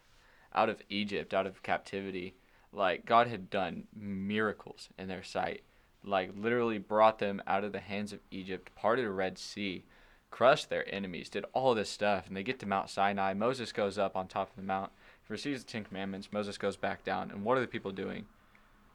[0.55, 2.35] out of Egypt, out of captivity,
[2.73, 5.63] like God had done miracles in their sight,
[6.05, 9.85] like literally brought them out of the hands of Egypt, parted a Red Sea,
[10.31, 13.35] crushed their enemies, did all this stuff, and they get to Mount Sinai.
[13.35, 14.93] Moses goes up on top of the mount
[15.31, 16.29] receives the Ten Commandments.
[16.33, 18.27] Moses goes back down, and what are the people doing?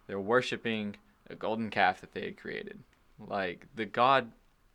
[0.07, 0.97] They're worshiping
[1.29, 2.79] a golden calf that they had created,
[3.19, 4.31] like the God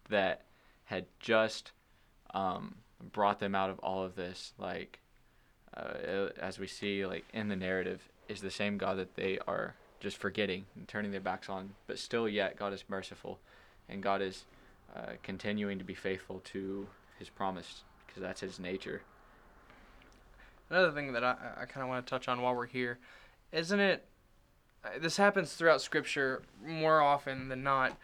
[0.08, 0.46] that
[0.84, 1.72] had just
[2.34, 2.74] um,
[3.12, 4.52] brought them out of all of this.
[4.58, 4.98] Like
[5.76, 9.74] uh, as we see, like in the narrative, is the same God that they are
[10.00, 11.74] just forgetting and turning their backs on.
[11.86, 13.38] But still, yet God is merciful,
[13.88, 14.44] and God is
[14.96, 19.02] uh, continuing to be faithful to His promise because that's His nature.
[20.70, 22.98] Another thing that I, I kind of want to touch on while we're here,
[23.52, 24.06] isn't it?
[24.84, 27.98] uh, This happens throughout Scripture more often than not.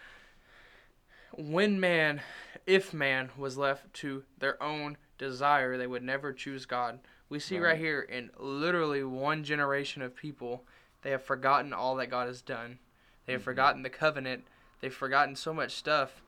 [1.36, 2.22] When man,
[2.66, 6.98] if man was left to their own desire, they would never choose God.
[7.28, 7.78] We see right, Right.
[7.78, 10.64] here in literally one generation of people,
[11.02, 12.78] they have forgotten all that God has done.
[13.26, 13.44] They have Mhm.
[13.44, 14.44] forgotten the covenant.
[14.80, 16.22] They've forgotten so much stuff.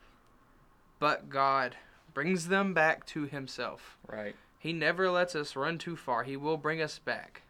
[0.98, 1.76] But God
[2.14, 3.96] brings them back to Himself.
[4.06, 4.36] Right.
[4.58, 6.24] He never lets us run too far.
[6.24, 7.42] He will bring us back.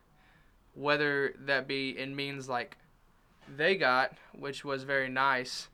[0.74, 2.76] Whether that be in means like
[3.56, 5.68] they got, which was very nice,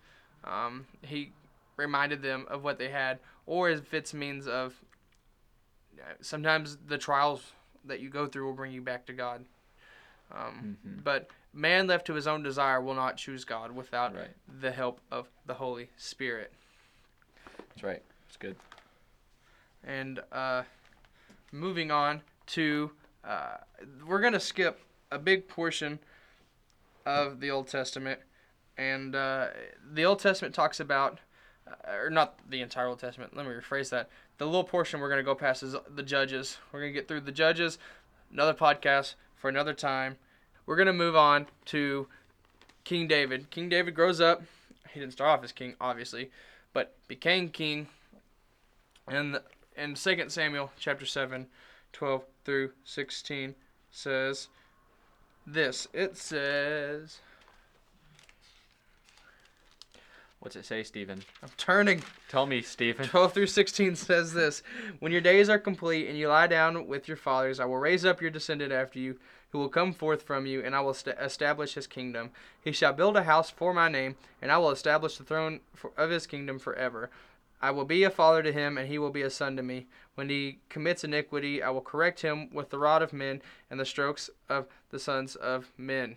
[0.45, 1.33] um, he
[1.77, 4.75] reminded them of what they had, or if it's means of
[6.01, 7.53] uh, sometimes the trials
[7.85, 9.45] that you go through will bring you back to God.
[10.33, 11.05] Um, Mhm.
[11.05, 14.35] But man left to his own desire will not choose God without Right.
[14.61, 16.53] the help of the Holy Spirit.
[17.69, 18.03] That's right.
[18.29, 18.57] It's good.
[19.85, 20.65] And uh,
[21.55, 22.91] moving on to,
[23.25, 23.57] uh,
[24.07, 24.81] we're going to skip
[25.11, 26.01] a big portion
[27.07, 28.21] of the Old Testament.
[28.77, 29.49] And uh,
[29.93, 31.21] the Old Testament talks about,
[31.67, 34.11] uh, or not the entire Old Testament, let me rephrase that.
[34.39, 36.59] The little portion we're going to go past is the Judges.
[36.73, 37.79] We're going to get through the Judges,
[38.33, 40.17] another podcast for another time.
[40.67, 42.09] We're going to move on to
[42.83, 43.51] King David.
[43.51, 44.43] King David grows up.
[44.93, 46.31] He didn't start off as king, obviously,
[46.73, 47.87] but became king.
[49.07, 49.39] And
[49.77, 51.47] in 2 Samuel chapter 7,
[51.93, 53.55] 12 through 16
[53.91, 54.49] says
[55.47, 55.87] this.
[55.93, 57.19] It says,
[60.45, 61.23] What's it say, Stephen?
[61.43, 62.03] I'm turning.
[62.29, 63.09] Tell me, Stephen.
[63.09, 64.63] 12 through 16 says this
[64.99, 68.05] When your days are complete and you lie down with your fathers, I will raise
[68.05, 69.19] up your descendant after you,
[69.53, 72.31] who will come forth from you, and I will st- establish his kingdom.
[72.61, 75.93] He shall build a house for my name, and I will establish the throne for-
[75.97, 77.09] of his kingdom forever.
[77.65, 79.87] I will be a father to him, and he will be a son to me.
[80.17, 83.41] When he commits iniquity, I will correct him with the rod of men
[83.71, 86.17] and the strokes of the sons of men.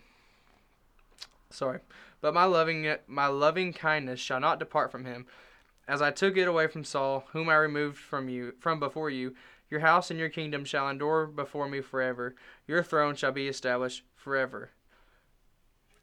[1.50, 1.80] Sorry,
[2.20, 5.26] but my loving my loving kindness shall not depart from him,
[5.88, 9.34] as I took it away from Saul, whom I removed from you from before you.
[9.70, 12.36] Your house and your kingdom shall endure before me forever.
[12.68, 14.72] Your throne shall be established forever.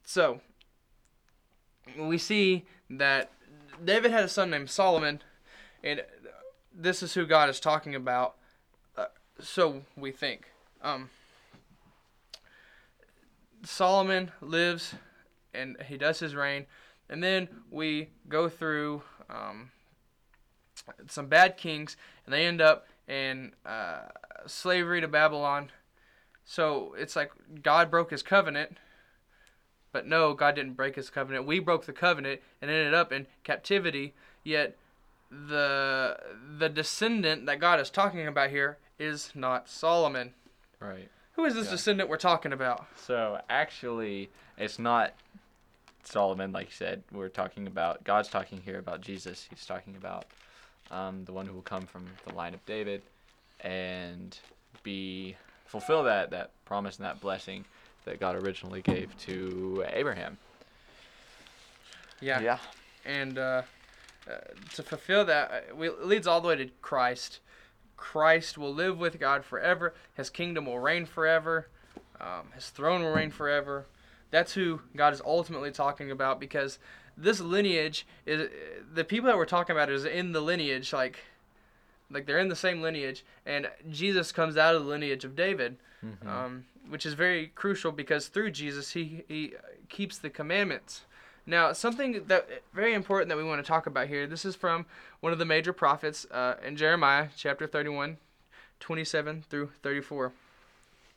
[0.04, 0.40] So,
[1.98, 3.30] we see that
[3.84, 5.20] David had a son named Solomon,
[5.84, 6.02] and
[6.74, 8.34] this is who God is talking about.
[8.96, 9.06] Uh,
[9.38, 10.50] so we think.
[10.82, 11.10] Um,
[13.64, 14.94] Solomon lives
[15.52, 16.66] and he does his reign,
[17.08, 19.70] and then we go through um,
[21.06, 24.00] some bad kings, and they end up in uh,
[24.46, 25.70] slavery to Babylon.
[26.44, 27.30] So it's like
[27.62, 28.78] God broke his covenant,
[29.92, 31.46] but no, God didn't break his covenant.
[31.46, 34.14] We broke the covenant and ended up in captivity.
[34.42, 34.76] Yet
[35.48, 36.16] the
[36.58, 40.34] the descendant that God is talking about here is not Solomon.
[40.80, 41.08] Right.
[41.32, 41.72] Who is this Yeah.
[41.72, 42.86] descendant we're talking about?
[42.96, 45.14] So actually, it's not
[46.04, 47.02] Solomon, like you said.
[47.10, 49.46] We're talking about God's talking here about Jesus.
[49.50, 50.26] He's talking about
[50.90, 53.02] um, the one who will come from the line of David
[53.60, 54.38] and
[54.82, 55.34] be
[55.66, 57.64] fulfill that that promise and that blessing
[58.04, 60.36] that God originally gave to Abraham.
[62.20, 62.40] Yeah.
[62.40, 62.58] Yeah.
[63.04, 63.62] And uh,
[64.30, 64.36] uh,
[64.74, 67.40] to fulfill that, uh, we, it leads all the way to Christ.
[67.96, 69.94] Christ will live with God forever.
[70.14, 71.68] His kingdom will reign forever.
[72.20, 73.86] Um, his throne will reign forever.
[74.30, 76.78] That's who God is ultimately talking about because
[77.16, 78.50] this lineage is
[78.92, 81.20] the people that we're talking about is in the lineage like
[82.10, 85.76] like they're in the same lineage and Jesus comes out of the lineage of David
[86.04, 86.26] Mhm.
[86.26, 89.54] um, which is very crucial because through Jesus he he
[89.88, 91.02] keeps the commandments.
[91.46, 94.26] Now, something that very important that we want to talk about here.
[94.26, 94.86] This is from
[95.20, 98.16] one of the major prophets uh, in Jeremiah chapter 31,
[98.80, 100.32] 27 through 34.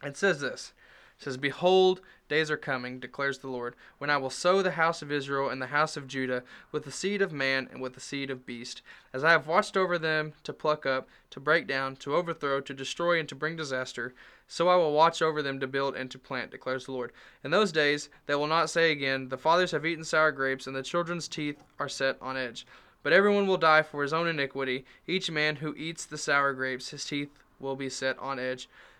[0.03, 0.73] It says this.
[1.19, 5.11] Says, Behold, days are coming, declares the Lord, when I will sow the house of
[5.11, 8.29] Israel and the house of Judah with the seed of man and with the seed
[8.29, 12.15] of beast, as I have watched over them to pluck up, to break down, to
[12.15, 14.13] overthrow, to destroy, and to bring disaster.
[14.47, 17.11] So I will watch over them to build and to plant, declares the Lord.
[17.43, 20.75] In those days they will not say again, The fathers have eaten sour grapes, and
[20.75, 22.67] the children's teeth are set on edge.
[23.01, 24.85] But everyone will die for his own iniquity.
[25.07, 28.69] Each man who eats the sour grapes, his teeth will be set on edge.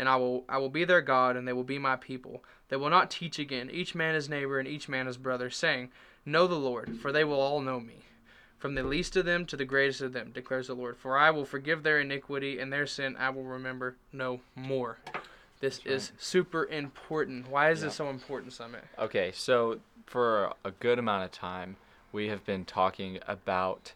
[0.00, 2.42] and I will I will be their God, and they will be my people.
[2.70, 5.90] They will not teach again, each man his neighbor and each man his brother, saying,
[6.24, 7.96] Know the Lord, for they will all know me.
[8.56, 10.96] From the least of them to the greatest of them, declares the Lord.
[10.96, 14.96] For I will forgive their iniquity, and their sin I will remember no more.
[15.60, 15.94] This That's right.
[15.96, 17.48] is super important.
[17.50, 17.88] Why is Yeah.
[17.88, 18.84] this so important, Summit?
[18.98, 21.76] Okay, so for a good amount of time,
[22.10, 23.92] we have been talking about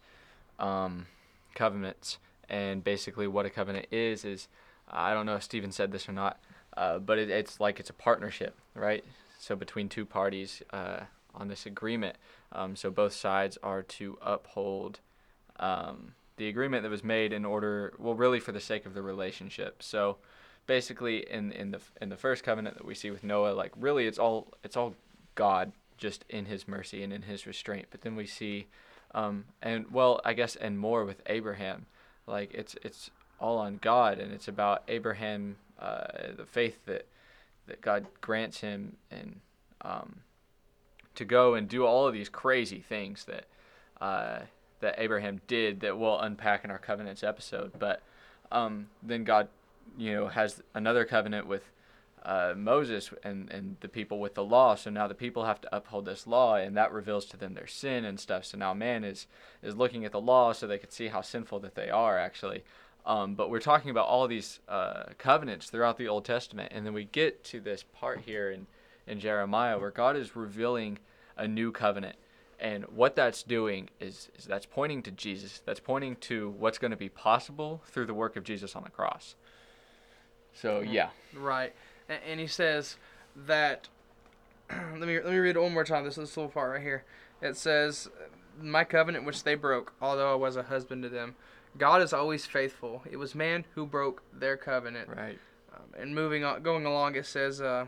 [0.58, 1.06] um,
[1.54, 2.18] covenants,
[2.50, 4.48] and basically what a covenant is is
[4.94, 6.40] I don't know if Steven said this or not,
[6.76, 9.04] uh, but it, it's like it's a partnership, right?
[9.38, 11.00] So between two parties uh,
[11.34, 12.16] on this agreement,
[12.52, 15.00] um, so both sides are to uphold
[15.58, 19.02] um, the agreement that was made in order, well, really for the sake of the
[19.02, 19.82] relationship.
[19.82, 20.18] So
[20.66, 24.06] basically in in the in the first covenant that we see with Noah, like really
[24.06, 24.94] it's all it's all
[25.34, 27.86] God just in His mercy and in His restraint.
[27.90, 28.66] But then we see,
[29.14, 31.86] um, and well, I guess and more with Abraham,
[32.26, 33.10] like it's it's
[33.44, 37.06] all on God and it's about Abraham, uh, the faith that
[37.66, 39.40] that God grants him and
[39.82, 40.16] um,
[41.14, 43.44] to go and do all of these crazy things that
[44.00, 44.40] uh,
[44.80, 47.72] that Abraham did that we'll unpack in our covenants episode.
[47.78, 48.02] But
[48.50, 49.48] um, then God,
[49.98, 51.70] you know, has another covenant with
[52.24, 54.74] uh, Moses and, and the people with the law.
[54.74, 57.66] So now the people have to uphold this law, and that reveals to them their
[57.66, 58.46] sin and stuff.
[58.46, 59.26] So now man is
[59.62, 62.64] is looking at the law so they could see how sinful that they are actually.
[63.06, 66.94] Um, but we're talking about all these uh, covenants throughout the Old Testament, and then
[66.94, 68.66] we get to this part here in
[69.06, 70.98] in Jeremiah where God is revealing
[71.36, 72.16] a new covenant.
[72.58, 75.60] And what that's doing is, is that's pointing to Jesus.
[75.66, 78.90] That's pointing to what's going to be possible through the work of Jesus on the
[78.90, 79.34] cross.
[80.54, 80.92] So Mm-hmm.
[80.92, 81.74] yeah, Right,
[82.08, 82.96] and, and he says
[83.36, 83.88] that.
[84.70, 86.04] let me let me read it one more time.
[86.04, 87.04] This this little part right here.
[87.42, 88.08] It says,
[88.58, 91.34] "My covenant which they broke, although I was a husband to them."
[91.76, 93.02] God is always faithful.
[93.10, 95.08] It was man who broke their covenant.
[95.08, 95.38] right.
[95.74, 97.86] Um, and moving on, going along, it says, uh,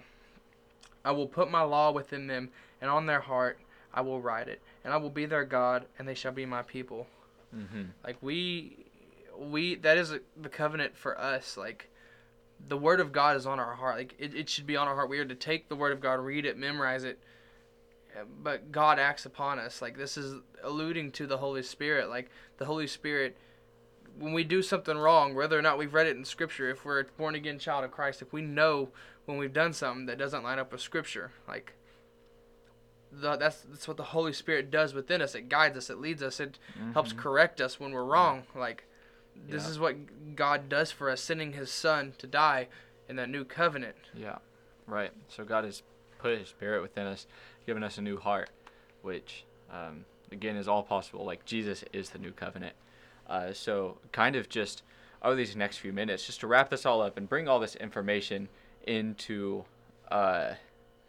[1.04, 3.60] "I will put my law within them, and on their heart
[3.94, 6.62] I will write it, and I will be their God, and they shall be my
[6.62, 7.06] people."
[7.54, 7.82] Mm-hmm.
[8.04, 8.86] Like we,
[9.38, 11.56] we that is the covenant for us.
[11.56, 11.90] Like
[12.68, 13.96] the word of God is on our heart.
[13.96, 15.08] Like it, it should be on our heart.
[15.08, 17.20] We are to take the word of God, read it, memorize it.
[18.42, 19.82] But God acts upon us.
[19.82, 22.08] Like this is alluding to the Holy Spirit.
[22.08, 23.36] Like the Holy Spirit,
[24.18, 27.00] when we do something wrong, whether or not we've read it in Scripture, if we're
[27.00, 28.88] a born again child of Christ, if we know
[29.26, 31.74] when we've done something that doesn't line up with Scripture, like
[33.12, 35.34] the, that's that's what the Holy Spirit does within us.
[35.34, 35.90] It guides us.
[35.90, 36.40] It leads us.
[36.40, 36.58] It
[36.92, 38.44] helps correct us when we're wrong.
[38.54, 38.84] Like
[39.48, 39.70] this Yeah.
[39.70, 42.68] is what God does for us, sending His Son to die
[43.08, 43.96] in that new covenant.
[44.14, 44.38] Yeah,
[44.86, 45.12] right.
[45.28, 45.82] So God has
[46.18, 47.26] put His Spirit within us,
[47.66, 48.50] given us a new heart,
[49.02, 51.24] which um, again is all possible.
[51.24, 52.74] Like Jesus is the new covenant.
[53.28, 54.82] Uh, so kind of just
[55.22, 57.74] over these next few minutes, just to wrap this all up and bring all this
[57.76, 58.48] information
[58.86, 59.64] into
[60.10, 60.52] uh,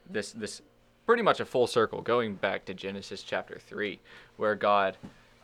[0.10, 0.62] this this
[1.06, 4.00] pretty much a full circle, going back to Genesis chapter three,
[4.38, 4.98] where God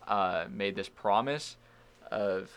[0.07, 1.57] uh, made this promise
[2.11, 2.49] of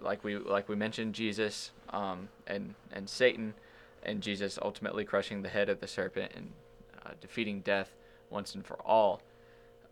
[0.00, 3.54] like we like we mentioned Jesus um, and and Satan
[4.02, 6.50] and Jesus ultimately crushing the head of the serpent and
[7.04, 7.94] uh, defeating death
[8.30, 9.22] once and for all.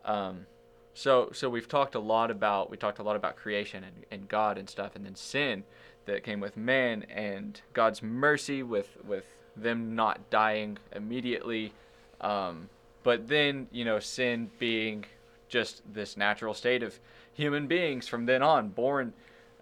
[0.05, 0.45] Um,
[0.93, 4.29] so so we've talked a lot about we talked a lot about creation and, and
[4.29, 5.63] God and stuff and then sin
[6.05, 9.25] that came with man and God's mercy with with
[9.55, 11.73] them not dying immediately.
[12.21, 12.69] Um,
[13.03, 15.05] but then you know sin being
[15.47, 16.99] just this natural state of
[17.33, 19.13] human beings from then on born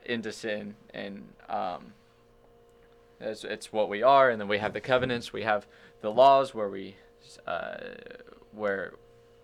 [0.06, 0.76] into sin.
[0.94, 1.94] And um,
[3.20, 4.30] it's, it's what we are.
[4.30, 5.66] And then we have the covenants we have
[6.02, 6.96] the laws where we
[7.48, 7.78] uh,
[8.52, 8.94] where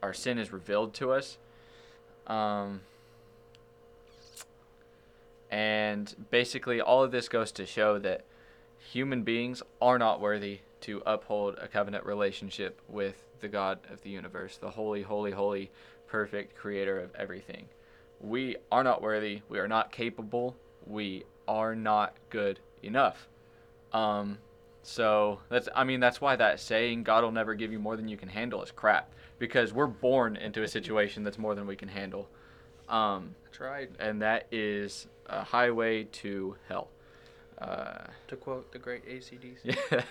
[0.02, 1.38] our sin is revealed to us
[2.28, 2.82] um,
[5.50, 8.26] and basically all of this goes to show that
[8.80, 14.10] human beings are not worthy to uphold a covenant relationship with the God of the
[14.10, 15.72] universe, the holy, holy, holy,
[16.08, 17.66] perfect creator of everything.
[18.20, 19.42] We are not worthy.
[19.50, 20.56] We are not capable.
[20.86, 23.28] We are not good enough.
[23.94, 24.38] Um,
[24.88, 28.08] so that's I mean that's why that saying God will never give you more than
[28.08, 31.76] you can handle is crap because we're born into a situation that's more than we
[31.76, 32.30] can handle.
[32.88, 33.90] Um, That's right.
[34.00, 36.88] and that is a highway to hell.
[37.58, 39.58] Uh, To quote the great ACDC.
[39.92, 40.04] yeah.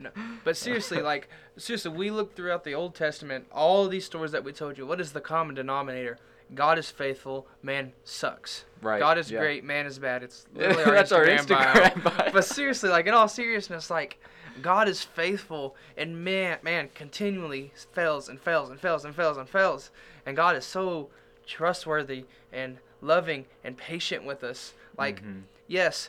[0.00, 0.10] No,
[0.42, 4.52] but seriously, like seriously, we look throughout the Old Testament, all these stories that we
[4.52, 4.84] told you.
[4.84, 6.18] What is the common denominator?
[6.54, 8.64] God is faithful, man sucks.
[8.82, 9.38] Right, God is yeah.
[9.40, 10.22] great, man is bad.
[10.22, 12.16] It's literally our That's our Instagram, Instagram bio.
[12.18, 12.30] bio.
[12.32, 14.18] But seriously, like in all seriousness, like
[14.62, 19.48] God is faithful, and man, man continually fails and fails and fails and fails and
[19.48, 19.90] fails,
[20.26, 21.08] and God is so
[21.46, 24.74] trustworthy and loving and patient with us.
[24.96, 25.42] Like, Mhm.
[25.66, 26.08] yes,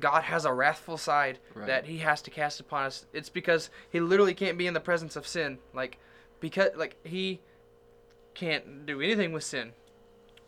[0.00, 1.66] God has a wrathful side Right.
[1.66, 3.06] that He has to cast upon us.
[3.12, 5.58] It's because He literally can't be in the presence of sin.
[5.72, 5.98] Like,
[6.40, 7.40] because like He
[8.34, 9.72] can't do anything with sin.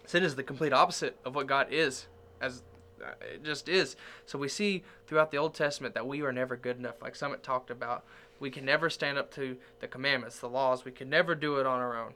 [0.06, 2.06] Sin is the complete opposite of what God is,
[2.40, 2.62] as
[3.04, 3.96] uh, it just is.
[4.24, 7.02] So we see throughout the Old Testament that we are never good enough.
[7.02, 8.04] Like Summit talked about,
[8.38, 10.84] we can never stand up to the commandments, the laws.
[10.84, 12.14] We can never do it on our own.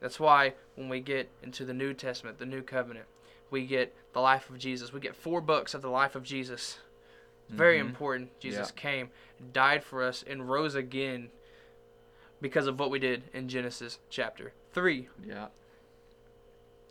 [0.00, 3.06] That's why when we get into the New Testament, the New Covenant,
[3.50, 4.92] we get the life of Jesus.
[4.92, 6.78] We get four books of the life of Jesus.
[7.46, 7.86] It's very Mhm.
[7.86, 8.40] important.
[8.40, 8.80] Jesus Yeah.
[8.80, 9.10] came,
[9.52, 11.30] died for us, and rose again
[12.40, 15.08] because of what we did in Genesis chapter 3.
[15.26, 15.46] Yeah.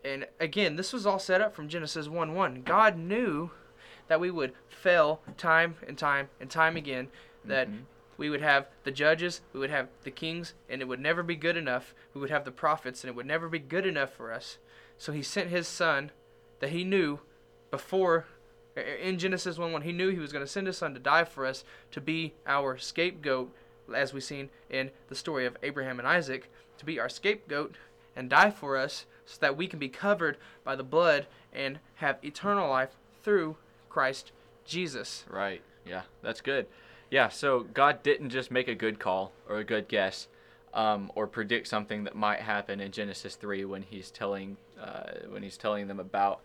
[0.03, 2.63] And again, this was all set up from Genesis 1 1.
[2.63, 3.51] God knew
[4.07, 7.09] that we would fail time and time and time again,
[7.45, 7.83] that Mhm.
[8.17, 11.35] we would have the judges, we would have the kings, and it would never be
[11.35, 11.93] good enough.
[12.13, 14.57] We would have the prophets, and it would never be good enough for us.
[14.97, 16.11] So he sent his son
[16.59, 17.19] that he knew
[17.71, 18.25] before
[18.75, 21.23] in Genesis 1 1, he knew he was going to send his son to die
[21.23, 23.53] for us to be our scapegoat,
[23.93, 26.49] as we've seen in the story of Abraham and Isaac,
[26.83, 27.75] to be our scapegoat
[28.15, 32.17] and die for us so that we can be covered by the blood and have
[32.23, 32.91] eternal life
[33.23, 33.55] through
[33.89, 34.31] Christ
[34.65, 35.23] Jesus.
[35.29, 35.61] Right.
[35.85, 36.67] Yeah, that's good.
[37.09, 40.27] Yeah, so God didn't just make a good call or a good guess
[40.73, 45.43] um, or predict something that might happen in Genesis 3 when he's telling uh, when
[45.43, 46.41] he's telling them about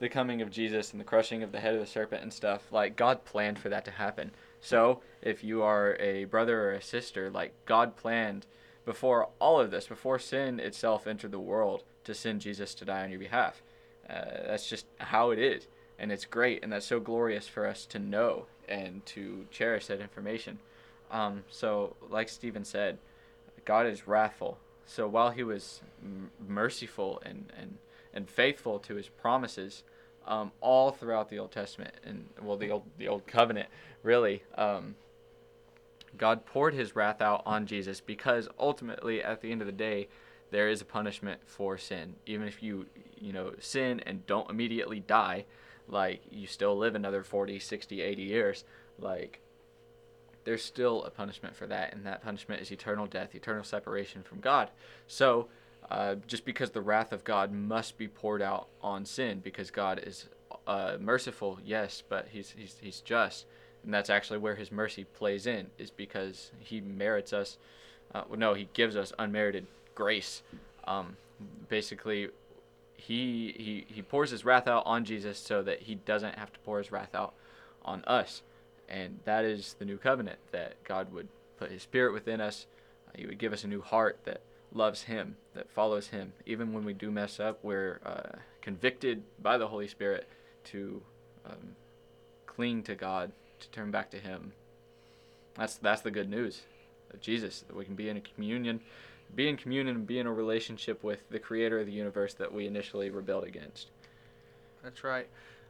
[0.00, 2.62] the coming of Jesus and the crushing of the head of the serpent and stuff.
[2.70, 4.32] Like God planned for that to happen.
[4.60, 8.46] So, if you are a brother or a sister, like God planned
[8.88, 13.04] before all of this, before sin itself entered the world, to send Jesus to die
[13.04, 13.62] on your behalf.
[14.08, 15.66] Uh, that's just how it is
[15.98, 20.00] and it's great and that's so glorious for us to know and to cherish that
[20.00, 20.58] information
[21.10, 22.98] um, so like stephen said
[23.64, 27.76] god is wrathful so while he was m- merciful and, and,
[28.14, 29.82] and faithful to his promises
[30.26, 33.68] um, all throughout the old testament and well the old the old covenant
[34.02, 34.94] really um,
[36.16, 40.08] god poured his wrath out on jesus because ultimately at the end of the day
[40.50, 42.14] there is a punishment for sin.
[42.26, 42.86] Even if you
[43.16, 45.44] you know sin and don't immediately die
[45.88, 48.64] like you still live another 40 60 80 years
[49.00, 49.40] like
[50.44, 54.40] there's still a punishment for that and that punishment is eternal death eternal separation from
[54.40, 54.70] god.
[55.06, 55.48] So
[55.90, 60.00] uh, just because the wrath of god must be poured out on sin because god
[60.04, 60.28] is
[60.66, 63.46] uh, merciful yes but he's, he's he's just
[63.88, 67.56] and that's actually where his mercy plays in is because he merits us
[68.14, 70.42] uh, no he gives us unmerited grace
[70.86, 71.16] um,
[71.68, 72.28] basically
[72.98, 76.58] he, he he pours his wrath out on Jesus so that he doesn't have to
[76.60, 77.32] pour his wrath out
[77.84, 78.42] on us.
[78.88, 81.28] And that is the new covenant that God would
[81.58, 82.66] put his spirit within us.
[83.06, 86.32] Uh, he would give us a new heart that loves him, that follows him.
[86.44, 90.28] Even when we do mess up, we're uh, convicted by the Holy Spirit
[90.64, 91.00] to
[91.46, 91.76] um,
[92.46, 93.30] cling to God,
[93.60, 94.52] to turn back to him.
[95.56, 96.62] That's that's the good news
[97.12, 98.80] of Jesus that we can be in a communion
[99.34, 102.52] be in communion and be in a relationship with the creator of the universe that
[102.52, 103.88] we initially rebelled against.
[104.82, 105.26] That's right.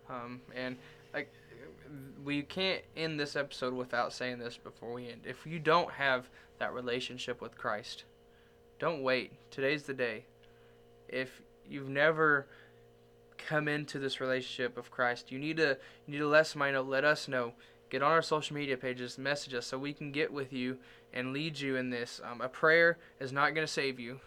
[0.09, 0.76] Um, and
[1.12, 1.32] like
[2.24, 5.22] we can't end this episode without saying this before we end.
[5.24, 6.28] If you don't have
[6.59, 8.05] that relationship with Christ,
[8.78, 9.32] don't wait.
[9.51, 10.24] Today's the day.
[11.09, 12.47] If you've never
[13.39, 17.05] come into this relationship of Christ, you need to you need to let know, let
[17.05, 17.53] us know.
[17.91, 20.78] Get on our social media pages, message us so we can get with you
[21.12, 22.20] and lead you in this.
[22.22, 24.20] Um, a prayer is not going to save you.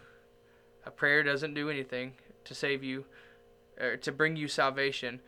[0.84, 2.12] A prayer doesn't do anything
[2.44, 3.04] to save you
[3.80, 5.20] or to bring you salvation.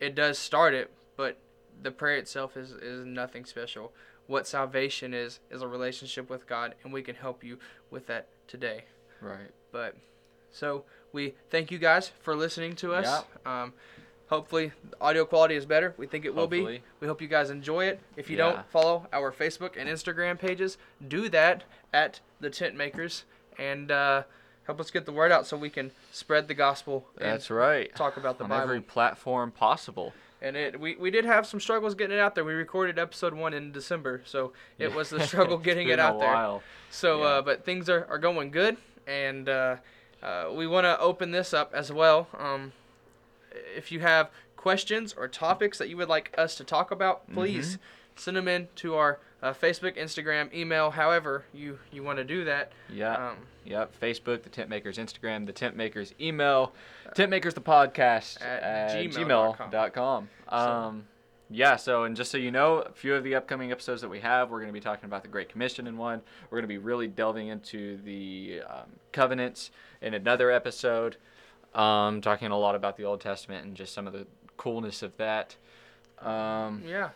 [0.00, 1.38] It does start it, but
[1.82, 3.92] the prayer itself is, is nothing special.
[4.26, 7.58] What salvation is is a relationship with God, and we can help you
[7.90, 8.84] with that today.
[9.20, 9.50] Right.
[9.72, 9.96] But
[10.50, 13.24] so we thank you guys for listening to us.
[13.46, 13.72] Um,
[14.32, 15.94] hopefully, the audio quality is better.
[15.98, 16.80] We think it will be.
[17.00, 18.00] We hope you guys enjoy it.
[18.16, 18.44] If you Yeah.
[18.52, 23.24] don't follow our Facebook and Instagram pages, do that at the Tent Makers
[23.58, 24.22] and uh,
[24.64, 27.06] help us get the word out so we can spread the gospel.
[27.18, 27.94] and That's right.
[27.94, 28.70] Talk about the Bible on Bible.
[28.70, 30.14] every platform possible.
[30.40, 32.42] And it we, we did have some struggles getting it out there.
[32.44, 36.18] We recorded episode one in December, so it was the struggle getting it out a
[36.18, 36.32] there.
[36.34, 36.62] while.
[36.90, 37.24] So, Yeah.
[37.26, 38.76] uh, but things are, are going good,
[39.06, 39.76] and uh,
[40.22, 42.26] uh, we want to open this up as well.
[42.38, 42.72] Um,
[43.76, 47.34] if you have questions or topics that you would like us to talk about, Mm-hmm.
[47.34, 47.78] please
[48.16, 52.44] send them in to our uh, Facebook, Instagram, email, however you, you want to do
[52.44, 52.72] that.
[52.92, 53.30] Yeah.
[53.30, 56.72] Um, Yep, Facebook, the Tent Makers Instagram, the Tent Makers email,
[57.14, 59.70] Tent Makers the podcast At at, gmail.com.
[59.70, 60.28] gmail.com.
[60.48, 61.04] Um,
[61.48, 64.18] yeah, so and just so you know, a few of the upcoming episodes that we
[64.18, 66.22] have, we're going to be talking about the Great Commission in one.
[66.50, 71.16] We're going to be really delving into the um, covenants in another episode,
[71.74, 75.16] um, talking a lot about the Old Testament and just some of the coolness of
[75.16, 75.56] that.
[76.20, 77.10] Um, yeah.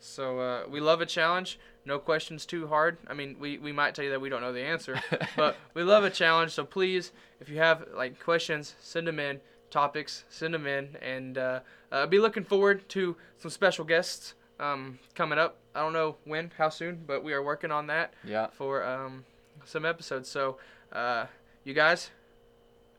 [0.00, 1.58] So uh, we love a challenge.
[1.84, 2.98] No questions too hard.
[3.08, 5.00] I mean, we, we might tell you that we don't know the answer,
[5.36, 6.52] but we love a challenge.
[6.52, 9.40] So please, if you have like questions, send them in.
[9.70, 11.60] Topics, send them in, and uh,
[11.90, 15.56] uh, be looking forward to some special guests um, coming up.
[15.74, 18.48] I don't know when, how soon, but we are working on that yeah.
[18.48, 19.24] for um,
[19.64, 20.28] some episodes.
[20.28, 20.58] So
[20.92, 21.24] uh,
[21.64, 22.10] you guys,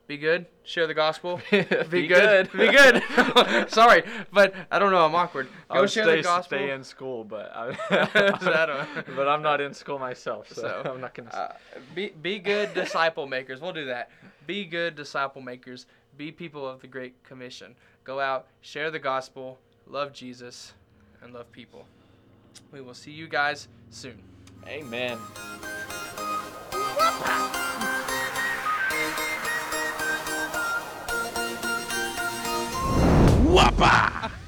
[0.06, 0.46] be good.
[0.64, 1.40] Share the gospel.
[1.50, 2.50] Be Be, good.
[2.52, 3.02] Be good.
[3.70, 4.02] Sorry,
[4.32, 5.04] but I don't know.
[5.04, 5.46] I'm awkward.
[5.70, 6.58] Go I'll share stay, the gospel.
[6.58, 7.74] stay in school, but I,
[8.40, 11.30] So I don't- but I'm not in school myself, so, So, I'm not gonna.
[11.30, 11.52] Uh,
[11.94, 13.60] be be good disciple makers.
[13.60, 14.10] We'll do that.
[14.46, 15.86] Be good disciple makers.
[16.16, 17.74] Be people of the Great Commission.
[18.04, 19.58] Go out, share the gospel.
[19.86, 20.74] love Jesus,
[21.22, 21.86] and love people.
[22.72, 24.22] We will see you guys soon.
[24.66, 25.18] Amen.
[33.54, 34.43] Uapa!